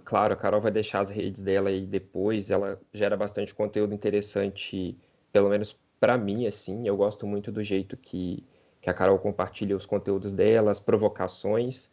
Claro, 0.05 0.35
a 0.35 0.37
Carol 0.37 0.61
vai 0.61 0.73
deixar 0.73 1.01
as 1.01 1.11
redes 1.11 1.43
dela 1.43 1.69
aí 1.69 1.87
depois. 1.87 2.51
Ela 2.51 2.81
gera 2.93 3.17
bastante 3.17 3.55
conteúdo 3.55 3.95
interessante, 3.95 4.97
pelo 5.33 5.49
menos 5.49 5.79
para 6.01 6.17
mim, 6.17 6.47
assim. 6.47 6.87
Eu 6.87 6.97
gosto 6.97 7.27
muito 7.27 7.53
do 7.53 7.63
jeito 7.63 7.97
que, 7.97 8.45
que 8.81 8.89
a 8.91 8.95
Carol 8.95 9.19
compartilha 9.19 9.77
os 9.77 9.87
conteúdos 9.87 10.33
dela, 10.33 10.71
as 10.71 10.81
provocações. 10.81 11.91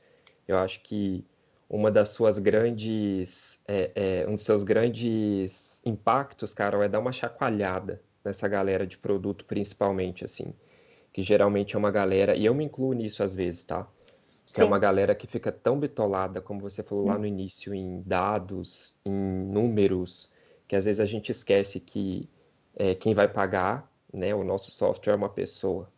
Eu 0.47 0.57
acho 0.57 0.81
que 0.81 1.25
uma 1.69 1.89
das 1.89 2.09
suas 2.09 2.39
grandes, 2.39 3.59
é, 3.67 3.91
é, 3.95 4.25
um 4.27 4.35
dos 4.35 4.43
seus 4.43 4.63
grandes 4.63 5.81
impactos, 5.85 6.53
Carol, 6.53 6.83
é 6.83 6.89
dar 6.89 6.99
uma 6.99 7.13
chacoalhada 7.13 8.01
nessa 8.23 8.47
galera 8.47 8.85
de 8.85 8.97
produto, 8.97 9.45
principalmente, 9.45 10.25
assim. 10.25 10.53
Que 11.13 11.23
geralmente 11.23 11.75
é 11.75 11.79
uma 11.79 11.91
galera, 11.91 12.35
e 12.35 12.45
eu 12.45 12.53
me 12.53 12.65
incluo 12.65 12.93
nisso 12.93 13.23
às 13.23 13.35
vezes, 13.35 13.63
tá? 13.65 13.87
Que 14.45 14.61
é 14.61 14.63
uma 14.65 14.79
galera 14.79 15.15
que 15.15 15.27
fica 15.27 15.51
tão 15.51 15.79
bitolada, 15.79 16.41
como 16.41 16.59
você 16.59 16.83
falou 16.83 17.05
lá 17.05 17.17
no 17.17 17.25
início, 17.25 17.73
em 17.73 18.01
dados, 18.01 18.95
em 19.05 19.13
números, 19.13 20.29
que 20.67 20.75
às 20.75 20.85
vezes 20.85 20.99
a 20.99 21.05
gente 21.05 21.31
esquece 21.31 21.79
que 21.79 22.29
é, 22.75 22.95
quem 22.95 23.13
vai 23.13 23.27
pagar 23.27 23.89
né, 24.13 24.35
o 24.35 24.43
nosso 24.43 24.71
software 24.71 25.13
é 25.13 25.15
uma 25.15 25.29
pessoa. 25.29 25.89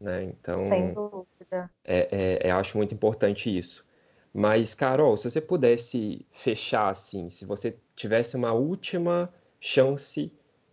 Né? 0.00 0.24
Então, 0.24 0.56
Sem 0.56 0.92
dúvida. 0.92 1.70
É, 1.84 2.40
é, 2.44 2.48
é, 2.48 2.50
acho 2.50 2.76
muito 2.76 2.94
importante 2.94 3.56
isso. 3.56 3.84
Mas, 4.32 4.74
Carol, 4.74 5.16
se 5.16 5.28
você 5.28 5.40
pudesse 5.40 6.24
fechar 6.30 6.88
assim, 6.88 7.28
se 7.28 7.44
você 7.44 7.76
tivesse 7.94 8.36
uma 8.36 8.52
última 8.52 9.32
chance 9.60 10.32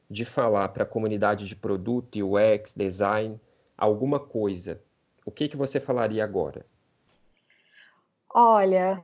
de 0.09 0.23
falar 0.23 0.69
para 0.69 0.83
a 0.83 0.87
comunidade 0.87 1.45
de 1.47 1.55
produto, 1.55 2.15
UX, 2.15 2.73
design, 2.75 3.39
alguma 3.77 4.19
coisa, 4.19 4.81
o 5.25 5.31
que, 5.31 5.49
que 5.49 5.57
você 5.57 5.79
falaria 5.79 6.23
agora? 6.23 6.65
Olha, 8.33 9.03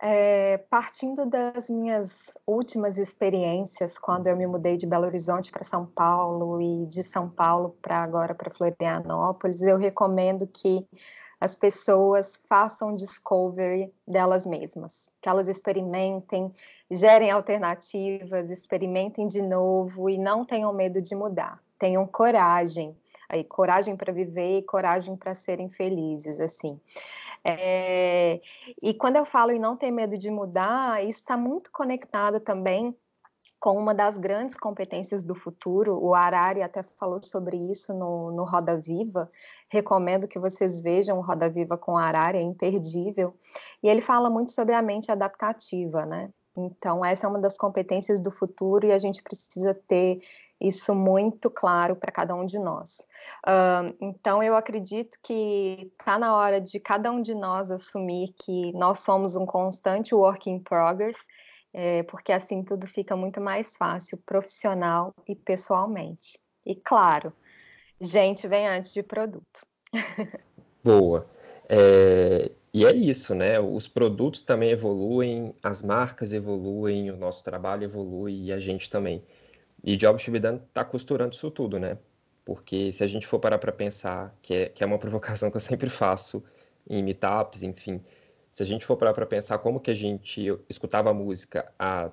é, 0.00 0.58
partindo 0.70 1.26
das 1.26 1.68
minhas 1.68 2.32
últimas 2.46 2.98
experiências, 2.98 3.98
quando 3.98 4.26
eu 4.26 4.36
me 4.36 4.46
mudei 4.46 4.76
de 4.76 4.86
Belo 4.86 5.06
Horizonte 5.06 5.50
para 5.50 5.64
São 5.64 5.86
Paulo 5.86 6.60
e 6.60 6.86
de 6.86 7.02
São 7.02 7.28
Paulo 7.28 7.76
para 7.82 8.02
agora 8.02 8.34
para 8.34 8.50
Florianópolis, 8.50 9.62
eu 9.62 9.76
recomendo 9.76 10.46
que 10.46 10.86
as 11.40 11.54
pessoas 11.54 12.40
façam 12.48 12.94
discovery 12.94 13.92
delas 14.06 14.46
mesmas, 14.46 15.08
que 15.20 15.28
elas 15.28 15.48
experimentem, 15.48 16.52
gerem 16.90 17.30
alternativas, 17.30 18.50
experimentem 18.50 19.26
de 19.26 19.40
novo 19.40 20.10
e 20.10 20.18
não 20.18 20.44
tenham 20.44 20.72
medo 20.72 21.00
de 21.00 21.14
mudar. 21.14 21.60
Tenham 21.78 22.06
coragem, 22.06 22.96
aí 23.28 23.44
coragem 23.44 23.96
para 23.96 24.12
viver 24.12 24.58
e 24.58 24.62
coragem 24.62 25.16
para 25.16 25.34
serem 25.34 25.68
felizes, 25.68 26.40
assim. 26.40 26.80
É, 27.44 28.40
e 28.82 28.94
quando 28.94 29.16
eu 29.16 29.24
falo 29.24 29.52
em 29.52 29.58
não 29.58 29.76
ter 29.76 29.90
medo 29.90 30.16
de 30.16 30.30
mudar, 30.30 31.04
isso 31.04 31.20
está 31.20 31.36
muito 31.36 31.70
conectado 31.70 32.40
também 32.40 32.96
com 33.60 33.76
uma 33.76 33.92
das 33.92 34.16
grandes 34.16 34.56
competências 34.56 35.24
do 35.24 35.34
futuro. 35.34 35.98
O 36.00 36.14
Arari 36.14 36.62
até 36.62 36.82
falou 36.82 37.20
sobre 37.22 37.56
isso 37.56 37.92
no, 37.92 38.30
no 38.30 38.44
Roda 38.44 38.76
Viva. 38.76 39.28
Recomendo 39.68 40.28
que 40.28 40.38
vocês 40.38 40.80
vejam 40.80 41.18
o 41.18 41.22
Roda 41.22 41.48
Viva 41.48 41.76
com 41.76 41.92
o 41.92 41.96
Arari, 41.98 42.38
é 42.38 42.42
imperdível. 42.42 43.34
E 43.82 43.88
ele 43.88 44.00
fala 44.00 44.30
muito 44.30 44.52
sobre 44.52 44.74
a 44.74 44.82
mente 44.82 45.10
adaptativa, 45.10 46.06
né? 46.06 46.30
Então, 46.56 47.04
essa 47.04 47.26
é 47.26 47.28
uma 47.28 47.38
das 47.38 47.56
competências 47.56 48.20
do 48.20 48.30
futuro 48.30 48.86
e 48.86 48.92
a 48.92 48.98
gente 48.98 49.22
precisa 49.22 49.74
ter 49.74 50.20
isso 50.60 50.94
muito 50.94 51.48
claro 51.48 51.94
para 51.94 52.10
cada 52.10 52.34
um 52.34 52.44
de 52.44 52.58
nós. 52.58 53.06
Uh, 53.46 53.94
então, 54.00 54.42
eu 54.42 54.56
acredito 54.56 55.16
que 55.22 55.90
está 55.98 56.18
na 56.18 56.34
hora 56.36 56.60
de 56.60 56.80
cada 56.80 57.10
um 57.10 57.22
de 57.22 57.34
nós 57.34 57.70
assumir 57.70 58.34
que 58.38 58.72
nós 58.72 59.00
somos 59.00 59.36
um 59.36 59.46
constante 59.46 60.14
work 60.14 60.50
in 60.50 60.58
progress, 60.58 61.16
é, 61.72 62.02
porque 62.04 62.32
assim 62.32 62.62
tudo 62.62 62.86
fica 62.86 63.14
muito 63.14 63.40
mais 63.40 63.76
fácil, 63.76 64.18
profissional 64.26 65.12
e 65.28 65.34
pessoalmente. 65.34 66.40
E 66.66 66.74
claro, 66.74 67.32
gente 68.00 68.46
vem 68.48 68.66
antes 68.66 68.92
de 68.92 69.02
produto. 69.02 69.66
Boa. 70.82 71.26
É, 71.68 72.50
e 72.72 72.84
é 72.84 72.92
isso, 72.92 73.34
né? 73.34 73.58
Os 73.58 73.88
produtos 73.88 74.40
também 74.40 74.70
evoluem, 74.70 75.54
as 75.62 75.82
marcas 75.82 76.32
evoluem, 76.32 77.10
o 77.10 77.16
nosso 77.16 77.42
trabalho 77.42 77.84
evolui 77.84 78.44
e 78.44 78.52
a 78.52 78.58
gente 78.58 78.88
também. 78.88 79.22
E 79.82 79.96
be 79.96 80.40
done 80.40 80.60
está 80.68 80.84
costurando 80.84 81.34
isso 81.34 81.50
tudo, 81.50 81.78
né? 81.78 81.98
Porque 82.44 82.92
se 82.92 83.04
a 83.04 83.06
gente 83.06 83.26
for 83.26 83.38
parar 83.38 83.58
para 83.58 83.72
pensar, 83.72 84.36
que 84.42 84.54
é, 84.54 84.68
que 84.68 84.82
é 84.82 84.86
uma 84.86 84.98
provocação 84.98 85.50
que 85.50 85.56
eu 85.56 85.60
sempre 85.60 85.88
faço 85.88 86.42
em 86.88 87.02
meetups, 87.02 87.62
enfim, 87.62 88.02
se 88.50 88.62
a 88.62 88.66
gente 88.66 88.84
for 88.84 88.96
parar 88.96 89.12
para 89.12 89.26
pensar 89.26 89.58
como 89.58 89.80
que 89.80 89.90
a 89.90 89.94
gente 89.94 90.46
escutava 90.68 91.12
música 91.12 91.70
há 91.78 92.10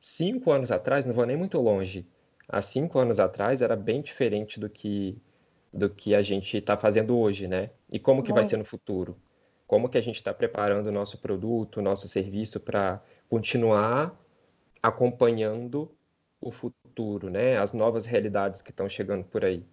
cinco 0.00 0.50
anos 0.50 0.70
atrás, 0.70 1.04
não 1.04 1.14
vou 1.14 1.26
nem 1.26 1.36
muito 1.36 1.60
longe, 1.60 2.06
há 2.48 2.62
cinco 2.62 2.98
anos 2.98 3.20
atrás 3.20 3.60
era 3.60 3.76
bem 3.76 4.00
diferente 4.00 4.58
do 4.58 4.68
que 4.70 5.20
do 5.70 5.90
que 5.90 6.14
a 6.14 6.22
gente 6.22 6.56
está 6.56 6.78
fazendo 6.78 7.18
hoje, 7.18 7.46
né? 7.46 7.70
E 7.92 7.98
como 7.98 8.22
que 8.22 8.32
vai 8.32 8.44
ser 8.44 8.56
no 8.56 8.64
futuro? 8.64 9.18
Como 9.66 9.88
que 9.88 9.98
a 9.98 10.00
gente 10.00 10.14
está 10.16 10.32
preparando 10.32 10.86
o 10.86 10.92
nosso 10.92 11.18
produto, 11.18 11.76
o 11.76 11.82
nosso 11.82 12.08
serviço 12.08 12.58
para 12.58 13.02
continuar 13.28 14.18
acompanhando 14.82 15.94
o 16.40 16.50
futuro, 16.50 17.30
né? 17.30 17.58
As 17.58 17.72
novas 17.72 18.06
realidades 18.06 18.62
que 18.62 18.70
estão 18.70 18.88
chegando 18.88 19.24
por 19.24 19.44
aí. 19.44 19.64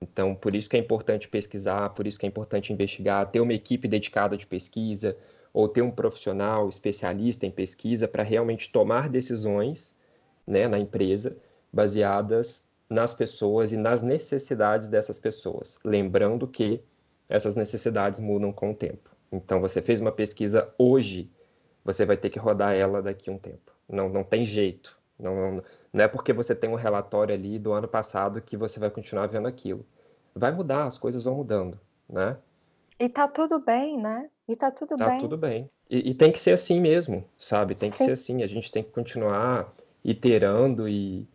Então, 0.00 0.34
por 0.34 0.54
isso 0.54 0.68
que 0.68 0.76
é 0.76 0.80
importante 0.80 1.28
pesquisar, 1.28 1.90
por 1.90 2.06
isso 2.06 2.18
que 2.18 2.26
é 2.26 2.28
importante 2.28 2.72
investigar, 2.72 3.30
ter 3.30 3.40
uma 3.40 3.52
equipe 3.52 3.86
dedicada 3.86 4.36
de 4.36 4.46
pesquisa 4.46 5.16
ou 5.52 5.68
ter 5.68 5.82
um 5.82 5.90
profissional 5.90 6.68
especialista 6.68 7.46
em 7.46 7.50
pesquisa 7.50 8.08
para 8.08 8.22
realmente 8.22 8.70
tomar 8.72 9.08
decisões, 9.08 9.94
né, 10.46 10.66
na 10.66 10.78
empresa 10.78 11.36
baseadas 11.72 12.64
nas 12.88 13.14
pessoas 13.14 13.72
e 13.72 13.76
nas 13.76 14.02
necessidades 14.02 14.88
dessas 14.88 15.18
pessoas. 15.18 15.78
Lembrando 15.84 16.46
que 16.46 16.80
essas 17.28 17.56
necessidades 17.56 18.20
mudam 18.20 18.52
com 18.52 18.70
o 18.70 18.74
tempo. 18.74 19.10
Então, 19.32 19.60
você 19.60 19.82
fez 19.82 20.00
uma 20.00 20.12
pesquisa 20.12 20.72
hoje, 20.78 21.30
você 21.84 22.06
vai 22.06 22.16
ter 22.16 22.30
que 22.30 22.38
rodar 22.38 22.74
ela 22.74 23.02
daqui 23.02 23.30
a 23.30 23.32
um 23.32 23.38
tempo. 23.38 23.72
Não, 23.88 24.08
não 24.08 24.22
tem 24.22 24.44
jeito. 24.44 24.96
Não, 25.18 25.62
não, 25.92 26.04
é 26.04 26.08
porque 26.08 26.32
você 26.32 26.54
tem 26.54 26.68
um 26.68 26.74
relatório 26.74 27.34
ali 27.34 27.58
do 27.58 27.72
ano 27.72 27.86
passado 27.86 28.40
que 28.40 28.56
você 28.56 28.80
vai 28.80 28.90
continuar 28.90 29.26
vendo 29.26 29.46
aquilo. 29.46 29.86
Vai 30.34 30.50
mudar, 30.50 30.84
as 30.84 30.98
coisas 30.98 31.24
vão 31.24 31.36
mudando, 31.36 31.78
né? 32.08 32.36
E 32.98 33.08
tá 33.08 33.28
tudo 33.28 33.58
bem, 33.58 33.98
né? 33.98 34.28
E 34.48 34.56
tá 34.56 34.70
tudo 34.70 34.96
tá 34.96 35.08
bem. 35.08 35.16
Tá 35.16 35.20
tudo 35.20 35.36
bem. 35.36 35.70
E, 35.88 36.10
e, 36.10 36.14
tem 36.14 36.32
que 36.32 36.40
ser 36.40 36.52
assim 36.52 36.80
mesmo, 36.80 37.24
sabe? 37.38 37.74
Tem 37.74 37.90
que 37.90 37.96
Sim. 37.96 38.06
ser 38.06 38.12
assim. 38.12 38.42
A 38.42 38.46
gente 38.46 38.70
tem 38.72 38.82
que 38.82 38.90
continuar 38.90 39.72
iterando 40.04 40.88
e, 40.88 41.26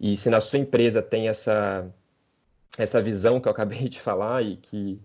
e 0.00 0.16
se 0.16 0.30
na 0.30 0.40
sua 0.40 0.58
empresa 0.58 1.00
tem 1.02 1.28
essa, 1.28 1.88
essa 2.76 3.02
visão 3.02 3.40
que 3.40 3.48
eu 3.48 3.52
acabei 3.52 3.88
de 3.88 4.00
falar 4.00 4.42
e 4.42 4.56
que 4.56 5.00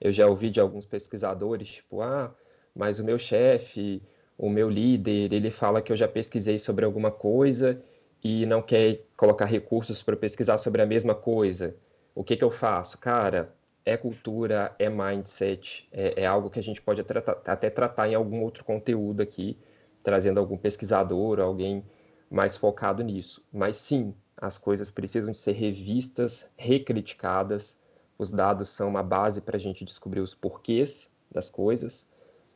eu 0.00 0.12
já 0.12 0.26
ouvi 0.26 0.50
de 0.50 0.60
alguns 0.60 0.86
pesquisadores, 0.86 1.68
tipo, 1.68 2.00
ah, 2.00 2.34
mas 2.74 3.00
o 3.00 3.04
meu 3.04 3.18
chefe, 3.18 4.02
o 4.38 4.48
meu 4.48 4.70
líder, 4.70 5.32
ele 5.32 5.50
fala 5.50 5.82
que 5.82 5.90
eu 5.90 5.96
já 5.96 6.06
pesquisei 6.06 6.58
sobre 6.58 6.84
alguma 6.84 7.10
coisa 7.10 7.82
e 8.22 8.46
não 8.46 8.62
quer 8.62 9.02
colocar 9.16 9.46
recursos 9.46 10.00
para 10.00 10.16
pesquisar 10.16 10.58
sobre 10.58 10.80
a 10.80 10.86
mesma 10.86 11.14
coisa. 11.14 11.74
O 12.14 12.22
que, 12.22 12.36
que 12.36 12.44
eu 12.44 12.50
faço? 12.50 12.98
Cara, 12.98 13.52
é 13.84 13.96
cultura, 13.96 14.74
é 14.78 14.88
mindset, 14.88 15.88
é, 15.90 16.22
é 16.22 16.26
algo 16.26 16.50
que 16.50 16.58
a 16.58 16.62
gente 16.62 16.80
pode 16.80 17.00
até, 17.00 17.14
até 17.46 17.68
tratar 17.68 18.08
em 18.08 18.14
algum 18.14 18.42
outro 18.42 18.64
conteúdo 18.64 19.22
aqui, 19.22 19.58
trazendo 20.04 20.38
algum 20.38 20.56
pesquisador, 20.56 21.40
alguém 21.40 21.84
mais 22.30 22.56
focado 22.56 23.02
nisso. 23.02 23.44
Mas 23.52 23.76
sim, 23.76 24.14
as 24.36 24.56
coisas 24.56 24.88
precisam 24.88 25.32
de 25.32 25.38
ser 25.38 25.52
revistas, 25.52 26.48
recriticadas. 26.56 27.76
Os 28.16 28.30
dados 28.30 28.68
são 28.68 28.88
uma 28.88 29.02
base 29.02 29.40
para 29.40 29.56
a 29.56 29.60
gente 29.60 29.84
descobrir 29.84 30.20
os 30.20 30.34
porquês 30.34 31.08
das 31.30 31.50
coisas. 31.50 32.06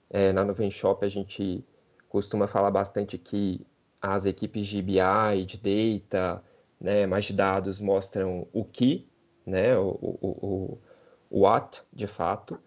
É, 0.09 0.33
na 0.33 0.45
Nuvem 0.45 0.71
Shop 0.71 1.05
a 1.05 1.09
gente 1.09 1.65
costuma 2.13 2.47
falar 2.47 2.71
bastante 2.71 3.17
que 3.17 3.67
as 4.01 4.27
equipes 4.27 4.67
de 4.69 4.83
BI, 4.83 5.47
de 5.47 5.57
data, 5.57 6.45
né, 6.81 7.07
mais 7.07 7.25
de 7.25 7.33
dados 7.33 7.81
mostram 7.81 8.47
o 8.53 8.65
que, 8.65 9.09
né, 9.47 9.77
o, 9.79 9.89
o, 10.01 10.79
o, 11.31 11.41
what, 11.41 11.83
de 11.93 12.07
fato, 12.07 12.59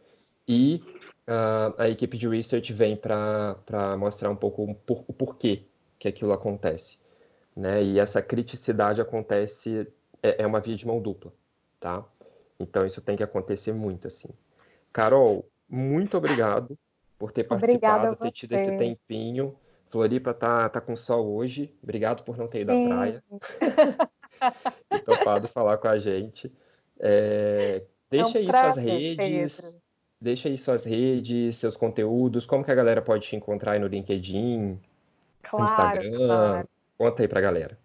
e 0.47 0.84
uh, 1.27 1.73
a 1.77 1.88
equipe 1.88 2.17
de 2.17 2.27
research 2.27 2.73
vem 2.73 2.97
para 2.97 3.55
mostrar 3.97 4.29
um 4.31 4.36
pouco 4.36 4.63
o 4.63 5.13
porquê 5.13 5.63
que 5.99 6.08
aquilo 6.08 6.34
acontece 6.34 6.97
né? 7.55 7.84
E 7.84 7.99
essa 7.99 8.21
criticidade 8.21 9.01
acontece 9.01 9.88
é, 10.21 10.43
é 10.43 10.47
uma 10.47 10.60
via 10.60 10.75
de 10.75 10.86
mão 10.86 11.01
dupla, 11.01 11.31
tá? 11.79 12.03
Então 12.60 12.86
isso 12.86 13.01
tem 13.01 13.15
que 13.15 13.23
acontecer 13.23 13.73
muito 13.73 14.08
assim. 14.08 14.29
Carol, 14.91 15.47
muito 15.69 16.17
obrigado 16.17 16.77
por 17.17 17.32
ter 17.32 17.45
participado, 17.45 18.15
ter 18.15 18.32
tido 18.32 18.54
esse 18.54 18.78
tempinho. 18.78 19.56
Floripa 19.89 20.34
tá, 20.34 20.67
tá 20.67 20.82
com 20.82 20.95
sol 20.95 21.36
hoje. 21.36 21.73
Obrigado 21.82 22.23
por 22.23 22.38
não 22.38 22.47
ter 22.47 22.62
ido 22.62 22.71
à 22.71 22.88
praia. 22.88 23.23
e 24.91 24.99
topado 24.99 25.47
falar 25.47 25.78
com 25.78 25.88
a 25.88 25.97
gente. 25.97 26.51
É, 26.99 27.84
deixa 28.10 28.38
é 28.38 28.41
um 28.41 28.43
aí 28.43 28.47
prazer, 28.47 28.73
suas 28.73 28.86
redes. 28.86 29.62
Pedro. 29.62 29.86
Deixa 30.19 30.49
aí 30.49 30.58
suas 30.58 30.86
redes, 30.86 31.56
seus 31.58 31.78
conteúdos, 31.78 32.45
como 32.45 32.63
que 32.63 32.71
a 32.71 32.75
galera 32.75 33.01
pode 33.01 33.28
te 33.28 33.36
encontrar 33.36 33.73
aí 33.73 33.80
no 33.80 33.88
LinkedIn, 33.88 34.80
claro, 35.41 35.65
Instagram. 35.65 36.28
Claro. 36.28 36.69
Conta 36.97 37.21
aí 37.21 37.28
para 37.28 37.39
a 37.39 37.41
galera. 37.41 37.85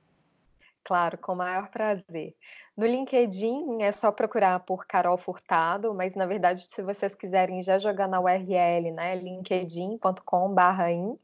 Claro, 0.90 1.16
com 1.18 1.35
o 1.35 1.37
maior 1.37 1.70
prazer. 1.70 2.35
No 2.76 2.85
LinkedIn 2.85 3.81
é 3.81 3.92
só 3.92 4.11
procurar 4.11 4.59
por 4.59 4.85
Carol 4.88 5.16
Furtado, 5.16 5.94
mas 5.94 6.16
na 6.16 6.26
verdade, 6.26 6.66
se 6.68 6.83
vocês 6.83 7.14
quiserem 7.14 7.62
já 7.62 7.79
jogar 7.79 8.09
na 8.09 8.20
URL, 8.20 8.90
né, 8.90 9.14
linkedin.com/in 9.14 11.16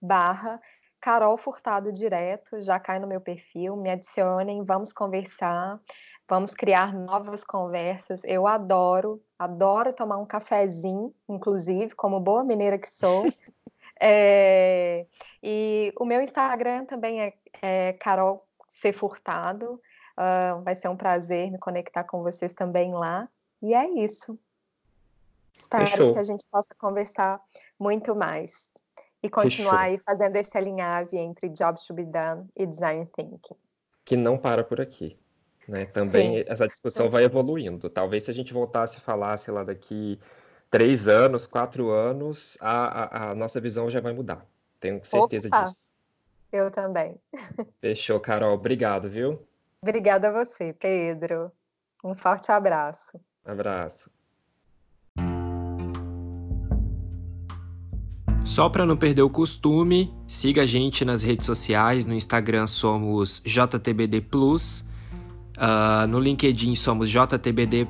barra 0.00 0.60
Carol 1.00 1.38
Furtado 1.38 1.92
direto, 1.92 2.60
já 2.60 2.80
cai 2.80 2.98
no 2.98 3.06
meu 3.06 3.20
perfil, 3.20 3.76
me 3.76 3.90
adicionem, 3.90 4.64
vamos 4.64 4.92
conversar, 4.92 5.78
vamos 6.28 6.52
criar 6.52 6.92
novas 6.92 7.44
conversas. 7.44 8.22
Eu 8.24 8.48
adoro, 8.48 9.22
adoro 9.38 9.92
tomar 9.92 10.16
um 10.16 10.26
cafezinho, 10.26 11.14
inclusive, 11.28 11.94
como 11.94 12.18
boa 12.18 12.42
mineira 12.42 12.76
que 12.76 12.90
sou. 12.90 13.24
É, 14.00 15.06
e 15.40 15.92
o 15.96 16.04
meu 16.04 16.20
Instagram 16.20 16.86
também 16.86 17.22
é, 17.22 17.34
é 17.62 17.92
Carol 17.92 18.44
C. 18.82 18.92
Furtado. 18.92 19.80
Uh, 20.18 20.60
vai 20.62 20.74
ser 20.74 20.88
um 20.88 20.96
prazer 20.96 21.50
me 21.50 21.58
conectar 21.58 22.04
com 22.04 22.22
vocês 22.22 22.52
também 22.52 22.92
lá. 22.92 23.28
E 23.62 23.72
é 23.72 23.88
isso. 23.88 24.38
Espero 25.54 25.86
Fechou. 25.86 26.12
que 26.12 26.18
a 26.18 26.22
gente 26.22 26.44
possa 26.50 26.74
conversar 26.74 27.40
muito 27.78 28.14
mais 28.14 28.68
e 29.22 29.30
continuar 29.30 29.82
aí 29.82 29.98
fazendo 29.98 30.36
esse 30.36 30.56
alinhave 30.58 31.16
entre 31.16 31.48
Jobs 31.48 31.86
to 31.86 31.94
be 31.94 32.04
done 32.04 32.46
e 32.56 32.66
Design 32.66 33.08
Thinking. 33.16 33.56
Que 34.04 34.16
não 34.16 34.36
para 34.36 34.64
por 34.64 34.80
aqui. 34.80 35.18
Né? 35.68 35.86
Também 35.86 36.38
Sim. 36.38 36.44
essa 36.48 36.66
discussão 36.66 37.08
vai 37.08 37.24
evoluindo. 37.24 37.88
Talvez 37.88 38.24
se 38.24 38.30
a 38.30 38.34
gente 38.34 38.52
voltasse 38.52 38.98
a 38.98 39.00
falar, 39.00 39.36
sei 39.36 39.54
lá, 39.54 39.62
daqui 39.62 40.18
três 40.68 41.06
anos, 41.06 41.46
quatro 41.46 41.90
anos, 41.90 42.58
a, 42.60 43.28
a, 43.28 43.30
a 43.30 43.34
nossa 43.34 43.60
visão 43.60 43.88
já 43.88 44.00
vai 44.00 44.12
mudar. 44.12 44.44
Tenho 44.80 45.04
certeza 45.04 45.46
Opa, 45.48 45.64
disso. 45.64 45.88
Eu 46.52 46.70
também. 46.70 47.18
Fechou, 47.80 48.20
Carol. 48.20 48.54
Obrigado, 48.54 49.08
viu? 49.08 49.40
Obrigada 49.80 50.28
a 50.28 50.44
você, 50.44 50.74
Pedro. 50.74 51.50
Um 52.04 52.14
forte 52.14 52.52
abraço. 52.52 53.18
Abraço. 53.44 54.10
Só 58.44 58.68
para 58.68 58.84
não 58.84 58.96
perder 58.96 59.22
o 59.22 59.30
costume, 59.30 60.12
siga 60.26 60.62
a 60.62 60.66
gente 60.66 61.04
nas 61.04 61.22
redes 61.22 61.46
sociais. 61.46 62.04
No 62.04 62.12
Instagram 62.12 62.66
somos 62.66 63.40
JTBD 63.46 64.20
Plus. 64.20 64.84
Uh, 65.56 66.06
no 66.08 66.18
LinkedIn 66.18 66.74
somos 66.74 67.08
JTBD, 67.08 67.86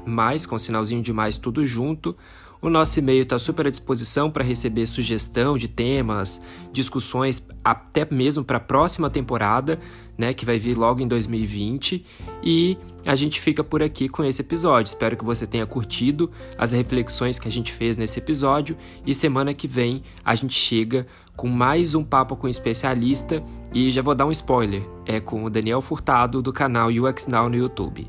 com 0.46 0.58
sinalzinho 0.58 1.02
de 1.02 1.12
mais 1.12 1.36
tudo 1.36 1.64
junto. 1.64 2.16
O 2.62 2.70
nosso 2.70 2.96
e-mail 3.00 3.24
está 3.24 3.40
super 3.40 3.66
à 3.66 3.70
disposição 3.70 4.30
para 4.30 4.44
receber 4.44 4.86
sugestão 4.86 5.58
de 5.58 5.66
temas, 5.66 6.40
discussões, 6.72 7.44
até 7.64 8.06
mesmo 8.08 8.44
para 8.44 8.58
a 8.58 8.60
próxima 8.60 9.10
temporada, 9.10 9.80
né, 10.16 10.32
que 10.32 10.46
vai 10.46 10.60
vir 10.60 10.78
logo 10.78 11.00
em 11.00 11.08
2020. 11.08 12.06
E 12.40 12.78
a 13.04 13.16
gente 13.16 13.40
fica 13.40 13.64
por 13.64 13.82
aqui 13.82 14.08
com 14.08 14.22
esse 14.22 14.42
episódio. 14.42 14.90
Espero 14.90 15.16
que 15.16 15.24
você 15.24 15.44
tenha 15.44 15.66
curtido 15.66 16.30
as 16.56 16.70
reflexões 16.70 17.36
que 17.36 17.48
a 17.48 17.50
gente 17.50 17.72
fez 17.72 17.96
nesse 17.96 18.20
episódio. 18.20 18.76
E 19.04 19.12
semana 19.12 19.52
que 19.52 19.66
vem 19.66 20.04
a 20.24 20.32
gente 20.36 20.54
chega 20.54 21.04
com 21.36 21.48
mais 21.48 21.96
um 21.96 22.04
papo 22.04 22.36
com 22.36 22.46
um 22.46 22.50
especialista. 22.50 23.42
E 23.74 23.90
já 23.90 24.02
vou 24.02 24.14
dar 24.14 24.26
um 24.26 24.30
spoiler: 24.30 24.88
é 25.04 25.18
com 25.18 25.42
o 25.42 25.50
Daniel 25.50 25.80
Furtado 25.80 26.40
do 26.40 26.52
canal 26.52 26.90
UX 26.90 27.26
Now 27.26 27.48
no 27.48 27.56
YouTube. 27.56 28.08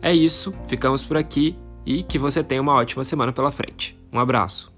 É 0.00 0.14
isso, 0.14 0.54
ficamos 0.68 1.02
por 1.02 1.16
aqui 1.16 1.56
e 1.84 2.02
que 2.02 2.18
você 2.18 2.42
tenha 2.42 2.62
uma 2.62 2.74
ótima 2.74 3.04
semana 3.04 3.32
pela 3.32 3.50
frente. 3.50 3.98
Um 4.12 4.18
abraço! 4.18 4.71